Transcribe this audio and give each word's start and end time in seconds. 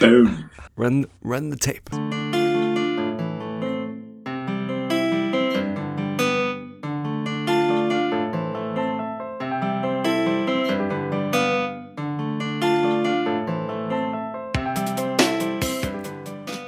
Boom. 0.00 0.50
Run, 0.76 1.06
run 1.22 1.48
the 1.50 1.56
tape. 1.56 1.88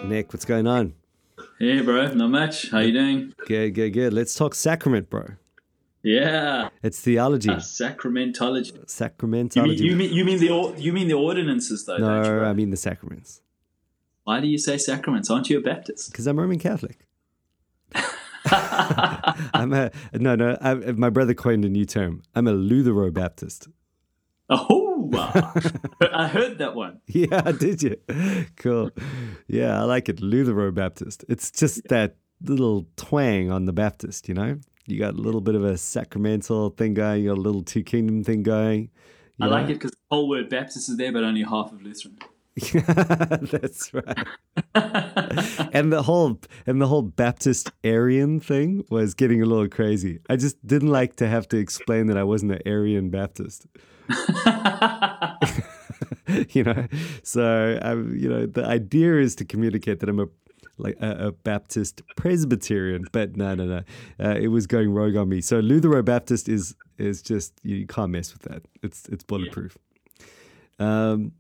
Nick, 0.09 0.33
what's 0.33 0.47
going 0.47 0.67
on? 0.67 0.95
Hey, 1.59 1.81
bro. 1.83 2.07
Not 2.15 2.31
much. 2.31 2.71
How 2.71 2.79
you 2.79 2.93
doing? 2.93 3.35
Good, 3.47 3.75
good, 3.75 3.91
good. 3.91 4.13
Let's 4.15 4.35
talk 4.35 4.55
sacrament, 4.55 5.11
bro. 5.11 5.33
Yeah. 6.03 6.69
It's 6.83 7.01
theology. 7.01 7.51
Uh, 7.51 7.57
sacramentology. 7.57 8.75
You 8.75 8.83
Sacramentology. 8.87 9.65
mean, 9.67 9.83
you 9.83 9.97
mean 9.97 10.13
you 10.13 10.25
mean 10.25 10.39
the 10.39 10.51
or- 10.51 10.75
you 10.77 10.93
mean 10.93 11.09
the 11.09 11.15
ordinances 11.15 11.85
though? 11.87 11.99
don't 11.99 12.25
you, 12.25 12.31
no. 12.31 12.45
I 12.45 12.53
mean 12.53 12.71
the 12.71 12.77
sacraments. 12.77 13.41
Why 14.25 14.41
do 14.41 14.47
you 14.47 14.59
say 14.59 14.77
sacraments? 14.79 15.31
Aren't 15.31 15.49
you 15.51 15.59
a 15.59 15.61
Baptist? 15.63 16.11
Because 16.13 16.27
I'm 16.27 16.39
Roman 16.39 16.59
Catholic. 16.59 16.99
I'm 18.51 19.73
a 19.73 19.91
no, 20.15 20.35
no. 20.37 20.57
I, 20.61 20.75
my 20.75 21.11
brother 21.11 21.35
coined 21.35 21.65
a 21.65 21.69
new 21.69 21.85
term. 21.85 22.23
I'm 22.35 22.47
a 22.47 22.53
Luthero 22.53 23.13
Baptist. 23.13 23.69
Oh. 24.51 25.11
I 26.13 26.29
heard 26.29 26.59
that 26.59 26.75
one. 26.75 27.01
Yeah, 27.07 27.53
did 27.53 27.83
you? 27.83 27.97
Cool. 28.57 28.91
Yeah, 29.47 29.81
I 29.81 29.85
like 29.85 30.09
it. 30.09 30.19
Luthero 30.19 30.73
Baptist. 30.75 31.25
It's 31.29 31.51
just 31.51 31.87
that 31.89 32.17
little 32.43 32.87
twang 32.97 33.51
on 33.51 33.67
the 33.67 33.73
Baptist, 33.73 34.29
you 34.29 34.35
know? 34.35 34.59
You 34.89 34.99
got 34.99 35.15
a 35.15 35.21
little 35.21 35.43
bit 35.43 35.55
of 35.55 35.65
a 35.65 35.77
sacramental 35.77 36.71
thing 36.71 36.95
going, 36.95 37.23
you 37.23 37.29
got 37.29 37.39
a 37.39 37.41
little 37.41 37.63
two 37.63 37.83
kingdom 37.83 38.25
thing 38.25 38.43
going. 38.43 38.91
I 39.41 39.47
like 39.47 39.67
it 39.67 39.75
because 39.75 39.93
the 39.93 39.97
whole 40.11 40.29
word 40.29 40.49
Baptist 40.49 40.89
is 40.89 40.97
there, 40.97 41.13
but 41.13 41.23
only 41.23 41.43
half 41.43 41.73
of 41.73 41.83
Lutheran. 41.83 42.19
That's 43.53 43.95
right. 43.95 44.27
and 45.73 45.93
the 45.93 46.03
whole 46.03 46.41
and 46.67 46.81
the 46.81 46.89
whole 46.89 47.03
Baptist 47.03 47.71
Aryan 47.85 48.41
thing 48.41 48.85
was 48.91 49.15
getting 49.15 49.41
a 49.43 49.47
little 49.47 49.69
crazy. 49.69 50.19
I 50.29 50.35
just 50.37 50.67
didn't 50.67 50.89
like 50.89 51.15
to 51.17 51.29
have 51.29 51.47
to 51.49 51.57
explain 51.57 52.09
that 52.09 52.17
I 52.17 52.25
wasn't 52.25 52.53
an 52.53 52.63
Aryan 52.67 53.11
Baptist. 53.11 53.67
you 56.49 56.65
know, 56.65 56.89
so 57.23 57.79
I'm, 57.81 58.17
you 58.17 58.29
know, 58.29 58.47
the 58.47 58.65
idea 58.65 59.19
is 59.19 59.37
to 59.37 59.45
communicate 59.45 60.01
that 60.01 60.09
I'm 60.09 60.19
a 60.19 60.27
like 60.79 60.97
a, 61.01 61.29
a 61.29 61.33
Baptist 61.33 62.03
Presbyterian, 62.17 63.05
but 63.13 63.37
no, 63.37 63.55
no, 63.55 63.67
no, 63.67 63.83
uh, 64.21 64.37
it 64.39 64.49
was 64.49 64.67
going 64.67 64.93
rogue 64.93 65.17
on 65.17 65.29
me. 65.29 65.41
So 65.41 65.61
Luthero 65.61 66.05
Baptist 66.05 66.49
is 66.49 66.75
is 66.99 67.23
just 67.23 67.53
you 67.63 67.87
can't 67.87 68.11
mess 68.11 68.33
with 68.33 68.43
that. 68.43 68.63
It's 68.83 69.09
it's 69.09 69.25
bulletproof. 69.25 69.77
Um, 70.79 71.33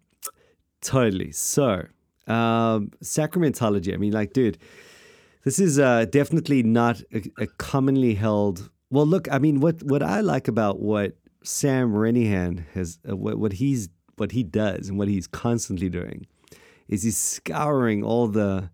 totally. 0.80 1.32
So 1.32 1.86
um, 2.28 2.90
sacramentology. 3.02 3.94
I 3.94 3.96
mean, 3.96 4.12
like, 4.12 4.32
dude, 4.32 4.58
this 5.44 5.58
is 5.58 5.78
uh, 5.78 6.04
definitely 6.06 6.62
not 6.62 7.00
a, 7.12 7.22
a 7.38 7.46
commonly 7.46 8.14
held. 8.14 8.70
Well, 8.90 9.06
look, 9.06 9.30
I 9.32 9.38
mean, 9.38 9.60
what 9.60 9.82
what 9.82 10.02
I 10.02 10.20
like 10.20 10.48
about 10.48 10.80
what 10.80 11.16
Sam 11.42 11.92
Renihan 11.92 12.66
has, 12.74 12.98
uh, 13.08 13.16
what 13.16 13.38
what 13.38 13.52
he's 13.54 13.88
what 14.16 14.32
he 14.32 14.42
does 14.42 14.88
and 14.88 14.98
what 14.98 15.08
he's 15.08 15.26
constantly 15.26 15.88
doing, 15.88 16.26
is 16.88 17.02
he's 17.02 17.16
scouring 17.16 18.04
all 18.04 18.28
the 18.28 18.70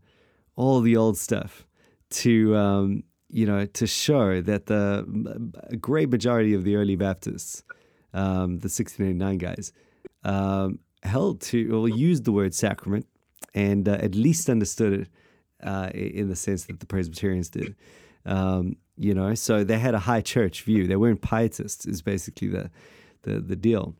all 0.56 0.80
the 0.80 0.96
old 0.96 1.16
stuff 1.16 1.66
to 2.10 2.56
um, 2.56 3.02
you 3.28 3.46
know 3.46 3.66
to 3.66 3.86
show 3.86 4.40
that 4.40 4.66
the 4.66 5.78
great 5.80 6.10
majority 6.10 6.54
of 6.54 6.64
the 6.64 6.76
early 6.76 6.96
Baptists, 6.96 7.62
um, 8.12 8.58
the 8.58 8.70
1689 8.70 9.38
guys, 9.38 9.72
um, 10.24 10.78
held 11.02 11.40
to 11.42 11.76
or 11.76 11.88
used 11.88 12.24
the 12.24 12.32
word 12.32 12.54
sacrament 12.54 13.06
and 13.54 13.88
uh, 13.88 13.92
at 14.00 14.14
least 14.14 14.48
understood 14.48 14.92
it 15.00 15.08
uh, 15.62 15.90
in 15.94 16.28
the 16.28 16.36
sense 16.36 16.64
that 16.64 16.80
the 16.80 16.86
Presbyterians 16.86 17.48
did. 17.48 17.74
Um, 18.26 18.76
you 18.96 19.14
know, 19.14 19.34
so 19.34 19.64
they 19.64 19.78
had 19.78 19.94
a 19.94 19.98
high 19.98 20.20
church 20.20 20.62
view. 20.62 20.86
They 20.86 20.96
weren't 20.96 21.20
pietists. 21.20 21.86
Is 21.86 22.02
basically 22.02 22.48
the 22.48 22.70
the 23.22 23.40
the 23.40 23.56
deal. 23.56 23.96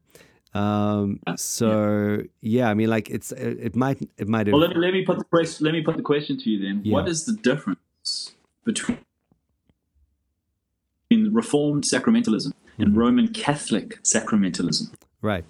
Um, 0.54 1.18
so 1.36 2.22
yeah, 2.40 2.68
I 2.70 2.74
mean, 2.74 2.88
like 2.88 3.10
it's 3.10 3.32
it, 3.32 3.58
it 3.60 3.76
might 3.76 4.00
it 4.18 4.28
might 4.28 4.46
have 4.46 4.52
Well, 4.52 4.60
let 4.62 4.70
me, 4.70 4.76
let 4.80 4.92
me 4.94 5.04
put 5.04 5.18
the 5.18 5.24
question. 5.24 5.64
Let 5.64 5.72
me 5.74 5.82
put 5.82 5.96
the 5.96 6.02
question 6.02 6.38
to 6.38 6.50
you 6.50 6.60
then. 6.62 6.82
What 6.92 7.04
Yeah. 7.06 7.10
is 7.10 7.24
the 7.24 7.32
difference 7.34 8.32
between 8.64 8.98
in 11.10 11.32
Reformed 11.34 11.84
sacramentalism 11.84 12.52
Mm-hmm. 12.74 12.82
and 12.82 12.96
Roman 12.96 13.28
Catholic 13.32 14.02
sacramentalism? 14.02 14.92
Right. 15.22 15.44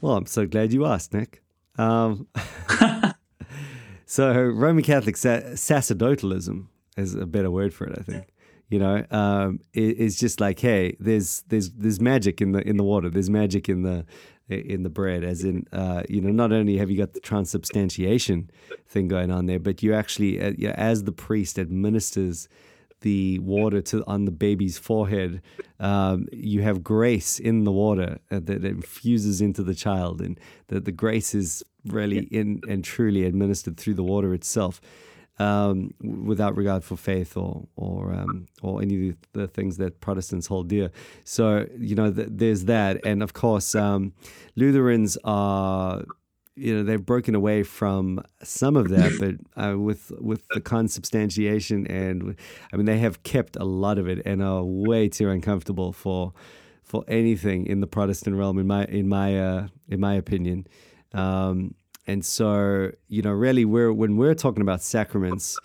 Well, 0.00 0.14
I'm 0.16 0.24
so 0.24 0.46
glad 0.46 0.72
you 0.72 0.86
asked, 0.86 1.12
Nick. 1.12 1.42
Um, 1.76 2.26
so 4.06 4.32
Roman 4.32 4.82
Catholic 4.82 5.18
sa- 5.18 5.54
sacerdotalism 5.54 6.68
is 6.96 7.14
a 7.14 7.26
better 7.26 7.50
word 7.50 7.74
for 7.74 7.86
it, 7.86 7.98
I 7.98 8.02
think. 8.02 8.28
You 8.68 8.78
know, 8.78 9.04
um, 9.10 9.60
it, 9.72 10.00
it's 10.00 10.18
just 10.18 10.40
like, 10.40 10.60
hey, 10.60 10.96
there's 11.00 11.42
there's 11.48 11.70
there's 11.70 12.00
magic 12.00 12.40
in 12.40 12.52
the 12.52 12.66
in 12.66 12.76
the 12.76 12.84
water. 12.84 13.08
There's 13.08 13.30
magic 13.30 13.68
in 13.68 13.82
the 13.82 14.04
in 14.48 14.82
the 14.82 14.90
bread. 14.90 15.24
As 15.24 15.44
in, 15.44 15.66
uh, 15.72 16.02
you 16.08 16.20
know, 16.20 16.30
not 16.30 16.52
only 16.52 16.76
have 16.78 16.90
you 16.90 16.98
got 16.98 17.14
the 17.14 17.20
transubstantiation 17.20 18.50
thing 18.86 19.08
going 19.08 19.30
on 19.30 19.46
there, 19.46 19.58
but 19.58 19.82
you 19.82 19.94
actually, 19.94 20.40
uh, 20.40 20.52
you 20.56 20.68
know, 20.68 20.74
as 20.76 21.04
the 21.04 21.12
priest 21.12 21.58
administers 21.58 22.48
the 23.00 23.38
water 23.38 23.80
to 23.80 24.04
on 24.06 24.24
the 24.24 24.30
baby's 24.30 24.78
forehead, 24.78 25.40
um, 25.78 26.26
you 26.32 26.62
have 26.62 26.82
grace 26.82 27.38
in 27.38 27.64
the 27.64 27.70
water 27.72 28.18
uh, 28.30 28.40
that 28.42 28.64
infuses 28.64 29.40
into 29.40 29.62
the 29.62 29.74
child, 29.74 30.20
and 30.20 30.38
the, 30.66 30.80
the 30.80 30.92
grace 30.92 31.34
is 31.34 31.62
really 31.86 32.24
in 32.30 32.60
and 32.68 32.84
truly 32.84 33.24
administered 33.24 33.76
through 33.76 33.94
the 33.94 34.02
water 34.02 34.34
itself, 34.34 34.80
um, 35.38 35.92
without 36.00 36.56
regard 36.56 36.84
for 36.84 36.96
faith 36.96 37.36
or 37.36 37.66
or 37.76 38.12
um, 38.12 38.46
or 38.62 38.82
any 38.82 39.10
of 39.10 39.16
the 39.32 39.46
things 39.46 39.76
that 39.78 40.00
Protestants 40.00 40.46
hold 40.46 40.68
dear. 40.68 40.90
So 41.24 41.66
you 41.78 41.94
know, 41.94 42.12
th- 42.12 42.28
there's 42.30 42.64
that, 42.64 43.04
and 43.04 43.22
of 43.22 43.32
course, 43.32 43.74
um, 43.74 44.12
Lutherans 44.56 45.16
are 45.24 46.02
you 46.58 46.74
know 46.74 46.82
they've 46.82 47.04
broken 47.04 47.34
away 47.34 47.62
from 47.62 48.22
some 48.42 48.76
of 48.76 48.88
that, 48.88 49.12
but 49.20 49.62
uh, 49.62 49.78
with 49.78 50.12
with 50.20 50.42
the 50.50 50.60
consubstantiation 50.60 51.86
and 51.86 52.36
I 52.72 52.76
mean 52.76 52.86
they 52.86 52.98
have 52.98 53.22
kept 53.22 53.56
a 53.56 53.64
lot 53.64 53.98
of 53.98 54.08
it 54.08 54.20
and 54.26 54.42
are 54.42 54.64
way 54.64 55.08
too 55.08 55.30
uncomfortable 55.30 55.92
for 55.92 56.32
for 56.82 57.04
anything 57.06 57.66
in 57.66 57.80
the 57.80 57.86
Protestant 57.86 58.36
realm 58.36 58.58
in 58.58 58.66
my 58.66 58.84
in 58.86 59.08
my 59.08 59.38
uh, 59.38 59.68
in 59.88 60.00
my 60.00 60.14
opinion. 60.14 60.66
Um, 61.14 61.74
and 62.08 62.24
so 62.24 62.90
you 63.06 63.22
know 63.22 63.30
really 63.30 63.64
we're 63.64 63.92
when 63.92 64.16
we're 64.16 64.34
talking 64.34 64.62
about 64.62 64.82
sacraments, 64.82 65.56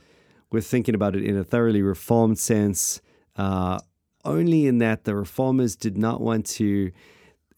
we're 0.52 0.62
thinking 0.62 0.94
about 0.94 1.16
it 1.16 1.24
in 1.24 1.36
a 1.38 1.44
thoroughly 1.44 1.82
reformed 1.82 2.38
sense. 2.38 3.02
Uh, 3.36 3.80
only 4.26 4.68
in 4.68 4.78
that 4.78 5.04
the 5.04 5.16
reformers 5.16 5.76
did 5.76 5.98
not 5.98 6.22
want 6.22 6.46
to 6.46 6.92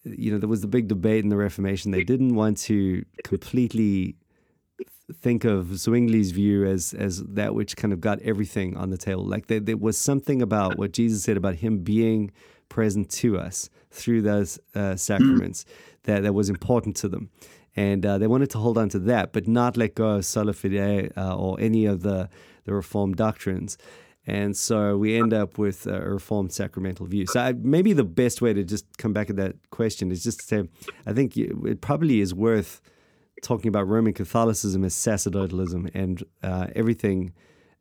you 0.05 0.31
know, 0.31 0.37
there 0.37 0.49
was 0.49 0.61
the 0.61 0.67
big 0.67 0.87
debate 0.87 1.23
in 1.23 1.29
the 1.29 1.37
Reformation. 1.37 1.91
They 1.91 2.03
didn't 2.03 2.35
want 2.35 2.57
to 2.59 3.03
completely 3.23 4.15
think 5.13 5.43
of 5.43 5.67
Zwingli's 5.67 6.31
view 6.31 6.65
as 6.65 6.93
as 6.93 7.23
that 7.23 7.53
which 7.53 7.75
kind 7.75 7.93
of 7.93 8.01
got 8.01 8.21
everything 8.21 8.75
on 8.77 8.89
the 8.89 8.97
table. 8.97 9.25
Like 9.25 9.47
there, 9.47 9.59
there 9.59 9.77
was 9.77 9.97
something 9.97 10.41
about 10.41 10.77
what 10.77 10.91
Jesus 10.91 11.23
said 11.23 11.37
about 11.37 11.55
him 11.55 11.79
being 11.79 12.31
present 12.69 13.09
to 13.09 13.37
us 13.37 13.69
through 13.91 14.21
those 14.23 14.59
uh, 14.73 14.95
sacraments 14.95 15.65
that, 16.03 16.23
that 16.23 16.33
was 16.33 16.49
important 16.49 16.95
to 16.97 17.07
them. 17.07 17.29
And 17.75 18.05
uh, 18.05 18.17
they 18.17 18.27
wanted 18.27 18.49
to 18.51 18.57
hold 18.57 18.77
on 18.77 18.89
to 18.89 18.99
that, 18.99 19.33
but 19.33 19.47
not 19.47 19.75
let 19.75 19.95
go 19.95 20.11
of 20.11 20.25
sola 20.25 20.53
fide 20.53 21.11
uh, 21.17 21.35
or 21.35 21.59
any 21.59 21.85
of 21.85 22.03
the, 22.03 22.29
the 22.63 22.73
Reformed 22.73 23.17
doctrines. 23.17 23.77
And 24.27 24.57
so 24.57 24.97
we 24.97 25.17
end 25.17 25.33
up 25.33 25.57
with 25.57 25.85
a 25.85 26.01
reformed 26.01 26.51
sacramental 26.51 27.05
view. 27.05 27.27
So 27.27 27.39
I, 27.39 27.53
maybe 27.53 27.93
the 27.93 28.03
best 28.03 28.41
way 28.41 28.53
to 28.53 28.63
just 28.63 28.97
come 28.97 29.13
back 29.13 29.29
at 29.29 29.35
that 29.35 29.55
question 29.69 30.11
is 30.11 30.23
just 30.23 30.39
to 30.39 30.45
say, 30.45 30.69
I 31.05 31.13
think 31.13 31.37
it 31.37 31.81
probably 31.81 32.21
is 32.21 32.33
worth 32.33 32.81
talking 33.43 33.69
about 33.69 33.87
Roman 33.87 34.13
Catholicism 34.13 34.83
as 34.83 34.95
sacerdotalism 34.95 35.91
and 35.93 36.23
uh, 36.41 36.67
everything 36.75 37.33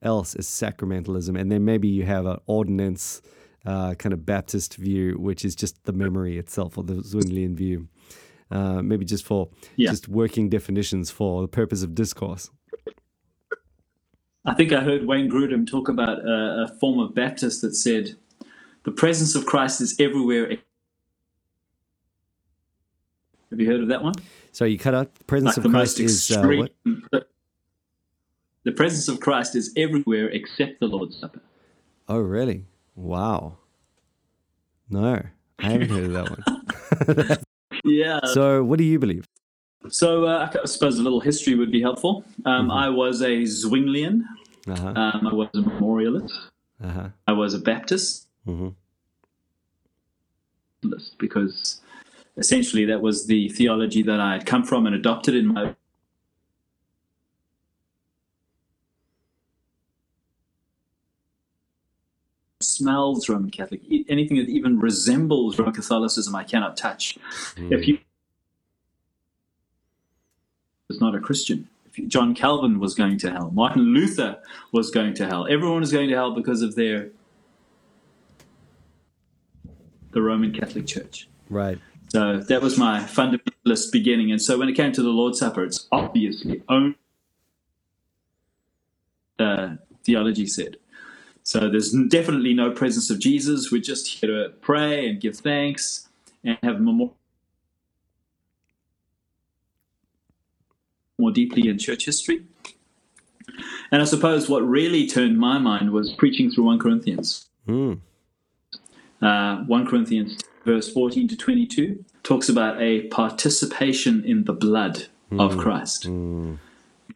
else 0.02 0.34
as 0.34 0.46
sacramentalism. 0.46 1.40
And 1.40 1.50
then 1.50 1.64
maybe 1.64 1.88
you 1.88 2.04
have 2.04 2.26
an 2.26 2.38
ordinance 2.46 3.22
uh, 3.64 3.94
kind 3.94 4.12
of 4.12 4.26
Baptist 4.26 4.76
view, 4.76 5.14
which 5.14 5.46
is 5.46 5.54
just 5.54 5.82
the 5.84 5.92
memory 5.94 6.36
itself 6.36 6.76
or 6.76 6.84
the 6.84 6.96
Zwinglian 6.96 7.54
view. 7.54 7.88
Uh, 8.50 8.82
maybe 8.82 9.04
just 9.04 9.24
for 9.24 9.48
Yeah. 9.76 9.90
just 9.90 10.06
working 10.08 10.48
definitions 10.48 11.10
for 11.10 11.42
the 11.42 11.48
purpose 11.48 11.82
of 11.82 11.94
discourse. 11.94 12.50
I 14.44 14.52
think 14.54 14.72
I 14.72 14.80
heard 14.80 15.06
Wayne 15.06 15.30
Grudem 15.30 15.66
talk 15.66 15.88
about 15.88 16.18
a, 16.18 16.66
a 16.68 16.76
form 16.78 16.98
of 16.98 17.14
Baptist 17.14 17.62
that 17.62 17.74
said, 17.74 18.14
"The 18.84 18.90
presence 18.92 19.34
of 19.34 19.46
Christ 19.46 19.80
is 19.80 19.98
everywhere." 19.98 20.58
Have 23.50 23.60
you 23.60 23.66
heard 23.66 23.80
of 23.80 23.88
that 23.88 24.02
one? 24.02 24.14
So 24.52 24.64
you 24.66 24.78
cut 24.78 24.94
out 24.94 25.14
the 25.14 25.24
presence 25.24 25.56
Like 25.56 25.56
of 25.58 25.62
the 25.64 25.68
Christ 25.70 25.98
most 25.98 26.00
is 26.00 26.30
uh, 26.30 26.34
extreme. 26.40 26.68
what? 27.10 27.28
The 28.64 28.72
presence 28.72 29.08
of 29.08 29.20
Christ 29.20 29.54
is 29.56 29.72
everywhere 29.76 30.28
except 30.28 30.80
the 30.80 30.86
Lord's 30.86 31.16
Supper. 31.18 31.40
Oh, 32.08 32.18
really? 32.18 32.66
Wow. 32.96 33.58
No, 34.90 35.22
I 35.58 35.62
haven't 35.70 35.88
heard 35.90 36.04
of 36.04 36.12
that 36.12 36.30
one. 36.30 37.38
Yeah. 37.84 38.20
So, 38.24 38.64
what 38.64 38.78
do 38.78 38.84
you 38.84 38.98
believe? 38.98 39.26
So 39.88 40.24
uh, 40.24 40.50
I 40.62 40.66
suppose 40.66 40.98
a 40.98 41.02
little 41.02 41.20
history 41.20 41.54
would 41.54 41.70
be 41.70 41.82
helpful. 41.82 42.24
Um, 42.46 42.70
I 42.70 42.88
was 42.88 43.20
a 43.20 43.42
Zwinglian. 43.42 44.22
Uh-huh. 44.66 44.88
Um, 44.88 45.26
I 45.26 45.34
was 45.34 45.48
a 45.54 45.60
memorialist. 45.60 46.32
Uh-huh. 46.82 47.08
I 47.26 47.32
was 47.32 47.54
a 47.54 47.58
Baptist 47.58 48.28
hmm 48.44 48.68
because 51.16 51.80
essentially 52.36 52.84
that 52.84 53.00
was 53.00 53.26
the 53.26 53.48
theology 53.48 54.02
that 54.02 54.20
I 54.20 54.34
had 54.34 54.44
come 54.44 54.64
from 54.64 54.84
and 54.86 54.94
adopted 54.94 55.34
in 55.34 55.46
my 55.46 55.74
smells 62.76 63.28
Roman 63.28 63.50
Catholic. 63.50 63.80
Anything 64.08 64.36
that 64.38 64.48
even 64.48 64.78
resembles 64.78 65.58
Roman 65.58 65.74
Catholicism, 65.74 66.34
I 66.34 66.44
cannot 66.44 66.76
touch. 66.76 67.16
If 67.56 67.86
you 67.86 67.98
is 70.90 71.00
not 71.00 71.14
a 71.14 71.20
Christian. 71.20 71.68
If 71.86 71.98
you- 71.98 72.06
John 72.08 72.34
Calvin 72.34 72.78
was 72.78 72.94
going 72.94 73.18
to 73.18 73.30
hell. 73.30 73.50
Martin 73.50 73.94
Luther 73.94 74.38
was 74.72 74.90
going 74.90 75.14
to 75.14 75.26
hell. 75.26 75.46
Everyone 75.48 75.82
is 75.82 75.92
going 75.92 76.08
to 76.10 76.14
hell 76.14 76.34
because 76.34 76.62
of 76.62 76.74
their 76.74 77.10
the 80.12 80.22
Roman 80.22 80.52
Catholic 80.52 80.86
Church. 80.86 81.28
Right. 81.50 81.78
So 82.08 82.38
that 82.38 82.62
was 82.62 82.78
my 82.78 83.00
fundamentalist 83.00 83.90
beginning. 83.90 84.30
And 84.30 84.40
so 84.40 84.56
when 84.56 84.68
it 84.68 84.74
came 84.74 84.92
to 84.92 85.02
the 85.02 85.08
Lord's 85.08 85.40
Supper, 85.40 85.64
it's 85.64 85.88
obviously 85.90 86.62
own 86.68 86.94
uh, 89.40 89.76
theology 90.04 90.46
said. 90.46 90.76
So 91.44 91.68
there's 91.68 91.92
definitely 92.08 92.54
no 92.54 92.70
presence 92.70 93.10
of 93.10 93.20
Jesus. 93.20 93.70
We're 93.70 93.82
just 93.82 94.08
here 94.08 94.30
to 94.30 94.48
pray 94.62 95.06
and 95.08 95.20
give 95.20 95.36
thanks 95.36 96.08
and 96.42 96.58
have 96.62 96.80
memorial 96.80 97.16
more 101.18 101.30
deeply 101.30 101.68
in 101.68 101.78
church 101.78 102.06
history. 102.06 102.44
And 103.92 104.02
I 104.02 104.04
suppose 104.04 104.48
what 104.48 104.66
really 104.66 105.06
turned 105.06 105.38
my 105.38 105.58
mind 105.58 105.92
was 105.92 106.12
preaching 106.12 106.50
through 106.50 106.64
1 106.64 106.78
Corinthians. 106.78 107.46
Mm. 107.68 108.00
Uh, 109.22 109.58
1 109.58 109.86
Corinthians 109.86 110.42
verse 110.64 110.90
14 110.92 111.28
to 111.28 111.36
22 111.36 112.04
talks 112.22 112.48
about 112.48 112.80
a 112.80 113.02
participation 113.08 114.24
in 114.24 114.44
the 114.44 114.52
blood 114.52 115.06
of 115.38 115.58
Christ. 115.58 116.06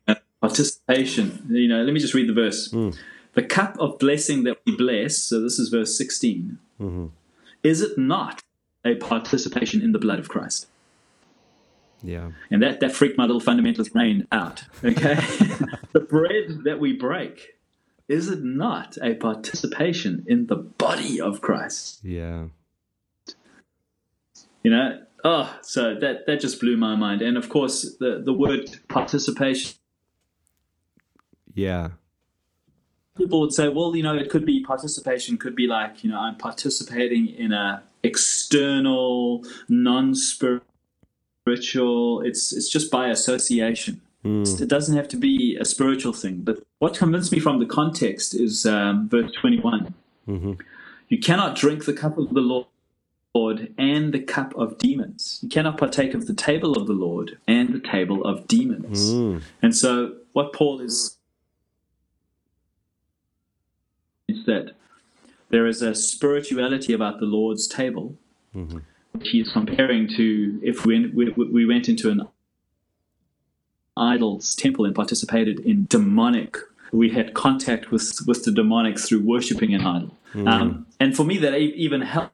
Uh, 0.06 0.14
participation. 0.40 1.46
You 1.48 1.69
know, 1.69 1.82
let 1.82 1.92
me 1.92 2.00
just 2.00 2.14
read 2.14 2.28
the 2.28 2.34
verse. 2.34 2.72
The 3.34 3.42
cup 3.42 3.76
of 3.78 3.98
blessing 3.98 4.44
that 4.44 4.58
we 4.64 4.76
bless, 4.76 5.19
so 5.19 5.40
this 5.40 5.58
is 5.58 5.69
verse 5.69 5.96
16, 5.96 6.58
mm-hmm. 6.80 7.06
is 7.62 7.80
it 7.80 7.96
not 7.98 8.42
a 8.84 8.96
participation 8.96 9.82
in 9.82 9.92
the 9.92 9.98
blood 9.98 10.19
of 10.19 10.28
Christ? 10.28 10.66
Yeah. 12.02 12.30
And 12.50 12.62
that, 12.62 12.80
that 12.80 12.92
freaked 12.92 13.19
my 13.19 13.25
little 13.25 13.40
fundamentalist 13.40 13.92
brain 13.92 14.26
out. 14.30 14.64
Okay? 14.84 15.14
the 15.92 16.00
bread 16.00 16.64
that 16.64 16.78
we 16.80 16.92
break, 16.92 17.56
is 18.08 18.28
it 18.28 18.42
not 18.42 18.96
a 19.02 19.14
participation 19.14 20.25
in 20.26 20.46
the 20.46 20.56
body 20.56 21.20
of 21.20 21.40
Christ? 21.40 22.00
Yeah. 22.02 22.46
You 24.62 24.70
know? 24.70 25.02
Oh, 25.25 25.58
so 25.62 25.96
that, 25.96 26.26
that 26.26 26.40
just 26.40 26.60
blew 26.60 26.76
my 26.76 26.94
mind. 26.94 27.22
And 27.22 27.36
of 27.36 27.48
course, 27.48 27.96
the, 27.98 28.22
the 28.25 28.32
word 28.32 28.70
participation, 28.88 29.72
Yeah. 31.54 31.90
People 33.19 33.41
would 33.41 33.53
say, 33.53 33.69
well, 33.69 33.94
you 33.94 34.03
know, 34.03 34.17
it 34.17 34.31
could 34.31 34.47
be 34.47 34.62
participation, 34.62 35.37
could 35.37 35.55
be 35.55 35.67
like, 35.67 36.03
you 36.03 36.11
know, 36.11 36.19
I'm 36.19 36.37
participating 36.37 37.29
in 37.29 37.53
a 37.53 37.82
external, 38.03 39.44
non 39.69 40.15
spiritual, 40.15 40.62
it's, 42.23 42.53
it's 42.53 42.70
just 42.70 42.91
by 42.91 43.09
association. 43.09 44.00
Hmm. 44.23 44.43
It 44.43 44.69
doesn't 44.69 44.97
have 44.97 45.09
to 45.09 45.17
be 45.17 45.56
a 45.61 45.65
spiritual 45.65 46.12
thing. 46.12 46.41
But 46.43 46.62
what 46.79 46.97
convinced 46.97 47.32
me 47.32 47.41
from 47.41 47.59
the 47.59 47.67
context 47.67 48.35
is 48.35 48.65
um, 48.65 49.09
verse 49.09 49.31
21. 49.32 49.94
Mm-hmm. 50.26 50.53
You 51.09 51.19
cannot 51.19 51.56
drink 51.56 51.85
the 51.85 51.93
cup 51.93 52.19
of 52.19 52.35
the 52.35 52.41
Lord 52.41 52.67
and 53.79 54.12
the 54.12 54.21
cup 54.21 54.55
of 54.56 54.79
demons. 54.79 55.38
You 55.43 55.49
cannot 55.49 55.79
partake 55.79 56.14
of 56.14 56.26
the 56.26 56.35
table 56.35 56.76
of 56.76 56.87
the 56.87 56.93
Lord 56.93 57.38
and 57.47 57.73
the 57.73 57.79
table 57.79 58.25
of 58.25 58.49
demons. 58.49 59.12
Hmm. 59.12 59.38
And 59.62 59.76
so, 59.76 60.17
what 60.32 60.53
Paul 60.53 60.81
is 60.81 61.18
is 64.28 64.44
that 64.44 64.72
there 65.50 65.66
is 65.66 65.82
a 65.82 65.94
spirituality 65.94 66.92
about 66.92 67.19
the 67.19 67.26
Lord's 67.26 67.66
table, 67.66 68.16
which 69.12 69.28
he's 69.28 69.48
comparing 69.50 70.06
to 70.16 70.60
if 70.62 70.84
we, 70.84 71.08
we, 71.08 71.30
we 71.30 71.66
went 71.66 71.88
into 71.88 72.10
an 72.10 72.28
idol's 73.96 74.54
temple 74.54 74.84
and 74.84 74.94
participated 74.94 75.60
in 75.60 75.86
demonic. 75.86 76.56
We 76.92 77.10
had 77.10 77.34
contact 77.34 77.90
with 77.90 78.26
with 78.26 78.44
the 78.44 78.50
demonic 78.50 78.98
through 78.98 79.20
worshiping 79.20 79.75
an 79.75 79.82
idol, 79.82 80.16
um, 80.46 80.86
and 80.98 81.14
for 81.14 81.25
me 81.25 81.36
that 81.38 81.54
even 81.58 82.00
helped. 82.00 82.32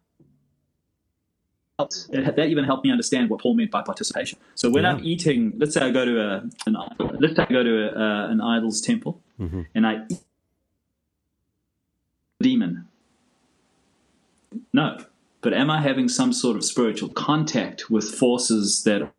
That 2.10 2.38
even 2.38 2.62
helped 2.62 2.84
me 2.84 2.92
understand 2.92 3.30
what 3.30 3.40
Paul 3.40 3.54
meant 3.54 3.72
by 3.72 3.82
participation. 3.82 4.38
So 4.54 4.70
when 4.70 4.86
I'm 4.86 5.00
eating, 5.04 5.54
let's 5.58 5.74
say 5.74 5.80
I 5.80 5.90
go 5.90 6.04
to 6.04 6.20
a 6.20 6.48
an 6.66 6.76
let's 7.18 7.34
say 7.34 7.42
I 7.42 7.52
go 7.52 7.64
to 7.64 7.88
a, 7.88 7.98
uh, 7.98 8.30
an 8.30 8.40
idol's 8.40 8.80
temple, 8.80 9.20
and 9.74 9.84
I 9.84 10.04
eat 10.08 10.20
demon. 12.44 12.86
No, 14.72 15.04
but 15.40 15.52
am 15.52 15.70
I 15.70 15.80
having 15.80 16.08
some 16.08 16.32
sort 16.32 16.56
of 16.56 16.64
spiritual 16.64 17.08
contact 17.08 17.90
with 17.90 18.04
forces 18.04 18.84
that 18.84 19.12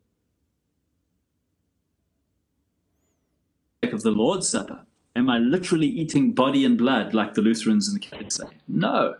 of 3.83 4.01
the 4.04 4.12
Lord's 4.12 4.48
Supper? 4.48 4.80
Am 5.16 5.30
I 5.30 5.38
literally 5.38 5.88
eating 5.88 6.33
body 6.33 6.66
and 6.66 6.77
blood 6.77 7.13
like 7.13 7.33
the 7.33 7.42
Lutherans 7.42 7.88
and 7.88 7.95
the 7.95 8.06
Catholics 8.06 8.36
say? 8.36 8.48
No. 8.68 9.16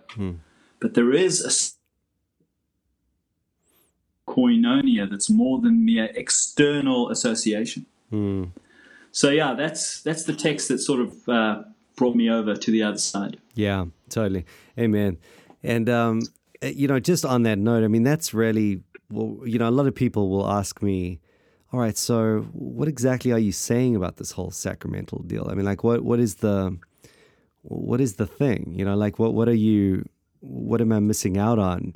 But 0.80 0.94
there 0.94 1.14
is 1.14 1.42
a 1.42 1.52
koinonia 4.32 5.10
that's 5.10 5.30
more 5.30 5.62
than 5.62 5.86
mere 5.86 6.10
external 6.16 7.10
association. 7.10 7.86
So 9.12 9.30
yeah, 9.30 9.54
that's 9.54 10.02
that's 10.02 10.24
the 10.24 10.34
text 10.34 10.68
that 10.68 10.80
sort 10.80 11.02
of 11.02 11.30
uh, 11.30 11.64
brought 11.96 12.16
me 12.16 12.30
over 12.30 12.56
to 12.56 12.72
the 12.72 12.84
other 12.84 12.98
side. 12.98 13.40
Yeah, 13.54 13.86
totally. 14.10 14.46
Amen. 14.78 15.18
And 15.64 15.90
um, 15.90 16.22
you 16.62 16.88
know, 16.88 17.00
just 17.00 17.26
on 17.26 17.44
that 17.44 17.58
note, 17.58 17.84
I 17.84 17.88
mean, 17.88 18.04
that's 18.04 18.34
really 18.34 18.82
well, 19.10 19.40
you 19.46 19.60
know, 19.60 19.70
a 19.70 19.72
lot 19.72 19.88
of 19.88 19.96
people 19.96 20.30
will 20.30 20.48
ask 20.50 20.82
me, 20.82 21.20
"All 21.72 21.80
right, 21.80 21.98
so 21.98 22.48
what 22.54 22.88
exactly 22.88 23.32
are 23.32 23.40
you 23.40 23.52
saying 23.52 23.96
about 23.96 24.18
this 24.18 24.32
whole 24.32 24.52
sacramental 24.52 25.20
deal? 25.24 25.48
I 25.50 25.56
mean, 25.56 25.66
like, 25.66 25.84
what 25.84 26.04
what 26.04 26.20
is 26.20 26.36
the 26.36 26.78
what 27.62 28.02
is 28.02 28.16
the 28.16 28.28
thing? 28.28 28.74
You 28.76 28.86
know, 28.86 28.96
like, 28.96 29.20
what 29.20 29.34
what 29.34 29.48
are 29.48 29.54
you? 29.54 30.08
What 30.40 30.82
am 30.82 30.92
I 30.92 31.00
missing 31.00 31.38
out 31.38 31.60
on?" 31.60 31.96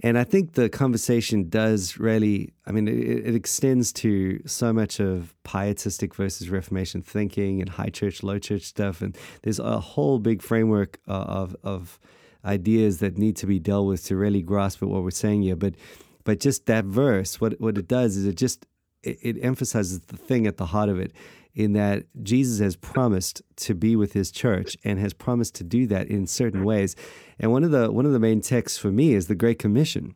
And 0.00 0.16
I 0.16 0.22
think 0.22 0.52
the 0.52 0.68
conversation 0.68 1.48
does 1.48 1.98
really, 1.98 2.52
I 2.66 2.70
mean, 2.70 2.86
it, 2.86 3.26
it 3.26 3.34
extends 3.34 3.92
to 3.94 4.40
so 4.46 4.72
much 4.72 5.00
of 5.00 5.34
pietistic 5.42 6.14
versus 6.14 6.50
Reformation 6.50 7.02
thinking 7.02 7.60
and 7.60 7.68
high 7.68 7.88
church, 7.90 8.22
low 8.22 8.38
church 8.38 8.62
stuff. 8.62 9.02
And 9.02 9.18
there's 9.42 9.58
a 9.58 9.80
whole 9.80 10.20
big 10.20 10.40
framework 10.40 11.00
uh, 11.08 11.12
of, 11.12 11.56
of 11.64 11.98
ideas 12.44 12.98
that 12.98 13.18
need 13.18 13.36
to 13.36 13.46
be 13.46 13.58
dealt 13.58 13.88
with 13.88 14.04
to 14.04 14.16
really 14.16 14.40
grasp 14.40 14.82
at 14.84 14.88
what 14.88 15.02
we're 15.02 15.10
saying 15.10 15.42
here. 15.42 15.56
But, 15.56 15.74
but 16.22 16.38
just 16.38 16.66
that 16.66 16.84
verse, 16.84 17.40
what, 17.40 17.60
what 17.60 17.76
it 17.76 17.88
does 17.88 18.16
is 18.16 18.24
it 18.24 18.36
just, 18.36 18.66
it, 19.02 19.18
it 19.20 19.36
emphasizes 19.42 19.98
the 20.00 20.16
thing 20.16 20.46
at 20.46 20.58
the 20.58 20.66
heart 20.66 20.88
of 20.88 21.00
it 21.00 21.12
in 21.58 21.72
that 21.72 22.04
Jesus 22.22 22.60
has 22.60 22.76
promised 22.76 23.42
to 23.56 23.74
be 23.74 23.96
with 23.96 24.12
his 24.12 24.30
church 24.30 24.76
and 24.84 25.00
has 25.00 25.12
promised 25.12 25.56
to 25.56 25.64
do 25.64 25.88
that 25.88 26.06
in 26.06 26.28
certain 26.28 26.62
ways. 26.62 26.94
And 27.40 27.50
one 27.50 27.64
of 27.64 27.72
the 27.72 27.90
one 27.90 28.06
of 28.06 28.12
the 28.12 28.20
main 28.20 28.40
texts 28.40 28.78
for 28.78 28.92
me 28.92 29.12
is 29.12 29.26
the 29.26 29.34
Great 29.34 29.58
Commission. 29.58 30.14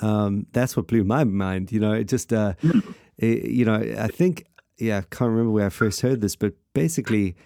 Um, 0.00 0.46
that's 0.52 0.74
what 0.74 0.86
blew 0.86 1.04
my 1.04 1.24
mind. 1.24 1.70
You 1.70 1.80
know, 1.80 1.92
it 1.92 2.04
just 2.04 2.32
uh, 2.32 2.54
it, 3.18 3.44
you 3.44 3.66
know 3.66 3.74
I 3.74 4.08
think 4.08 4.46
yeah 4.78 4.98
I 4.98 5.02
can't 5.02 5.30
remember 5.30 5.50
where 5.50 5.66
I 5.66 5.68
first 5.68 6.00
heard 6.00 6.22
this, 6.22 6.34
but 6.34 6.54
basically 6.72 7.36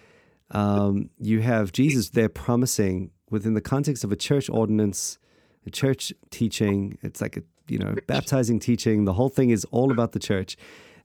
um, 0.51 1.09
you 1.19 1.41
have 1.41 1.73
Jesus 1.73 2.11
there 2.11 2.29
promising 2.29 3.11
within 3.29 3.53
the 3.53 3.61
context 3.61 4.05
of 4.05 4.13
a 4.13 4.15
church 4.15 4.49
ordinance, 4.49 5.17
a 5.65 5.69
church 5.69 6.13
teaching. 6.31 6.97
It's 7.01 7.19
like 7.19 7.35
a 7.35 7.43
you 7.67 7.79
know 7.79 7.95
baptizing 8.07 8.59
teaching. 8.59 9.03
The 9.03 9.13
whole 9.13 9.29
thing 9.29 9.49
is 9.49 9.65
all 9.71 9.91
about 9.91 10.13
the 10.13 10.19
church. 10.19 10.55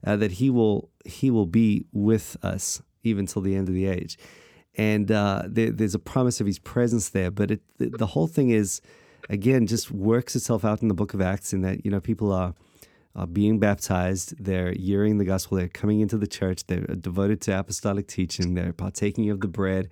Uh, 0.05 0.15
that 0.15 0.33
he 0.33 0.49
will 0.49 0.89
he 1.05 1.29
will 1.29 1.45
be 1.45 1.85
with 1.91 2.37
us 2.41 2.81
even 3.03 3.25
till 3.25 3.41
the 3.41 3.55
end 3.55 3.67
of 3.67 3.73
the 3.73 3.85
age, 3.85 4.17
and 4.75 5.11
uh, 5.11 5.43
there, 5.45 5.71
there's 5.71 5.95
a 5.95 5.99
promise 5.99 6.39
of 6.39 6.47
his 6.47 6.59
presence 6.59 7.09
there. 7.09 7.29
But 7.31 7.51
it, 7.51 7.61
the, 7.77 7.89
the 7.89 8.05
whole 8.07 8.27
thing 8.27 8.49
is 8.49 8.81
again 9.29 9.67
just 9.67 9.91
works 9.91 10.35
itself 10.35 10.63
out 10.63 10.81
in 10.81 10.87
the 10.87 10.93
Book 10.93 11.13
of 11.13 11.21
Acts 11.21 11.51
in 11.51 11.61
that 11.61 11.83
you 11.83 11.91
know 11.91 11.99
people 11.99 12.31
are 12.31 12.53
are 13.15 13.27
being 13.27 13.59
baptized, 13.59 14.33
they're 14.39 14.71
hearing 14.71 15.17
the 15.17 15.25
gospel, 15.25 15.57
they're 15.57 15.67
coming 15.67 15.99
into 15.99 16.17
the 16.17 16.27
church, 16.27 16.65
they're 16.67 16.85
devoted 16.85 17.41
to 17.41 17.59
apostolic 17.59 18.07
teaching, 18.07 18.53
they're 18.53 18.71
partaking 18.71 19.29
of 19.29 19.41
the 19.41 19.47
bread, 19.47 19.89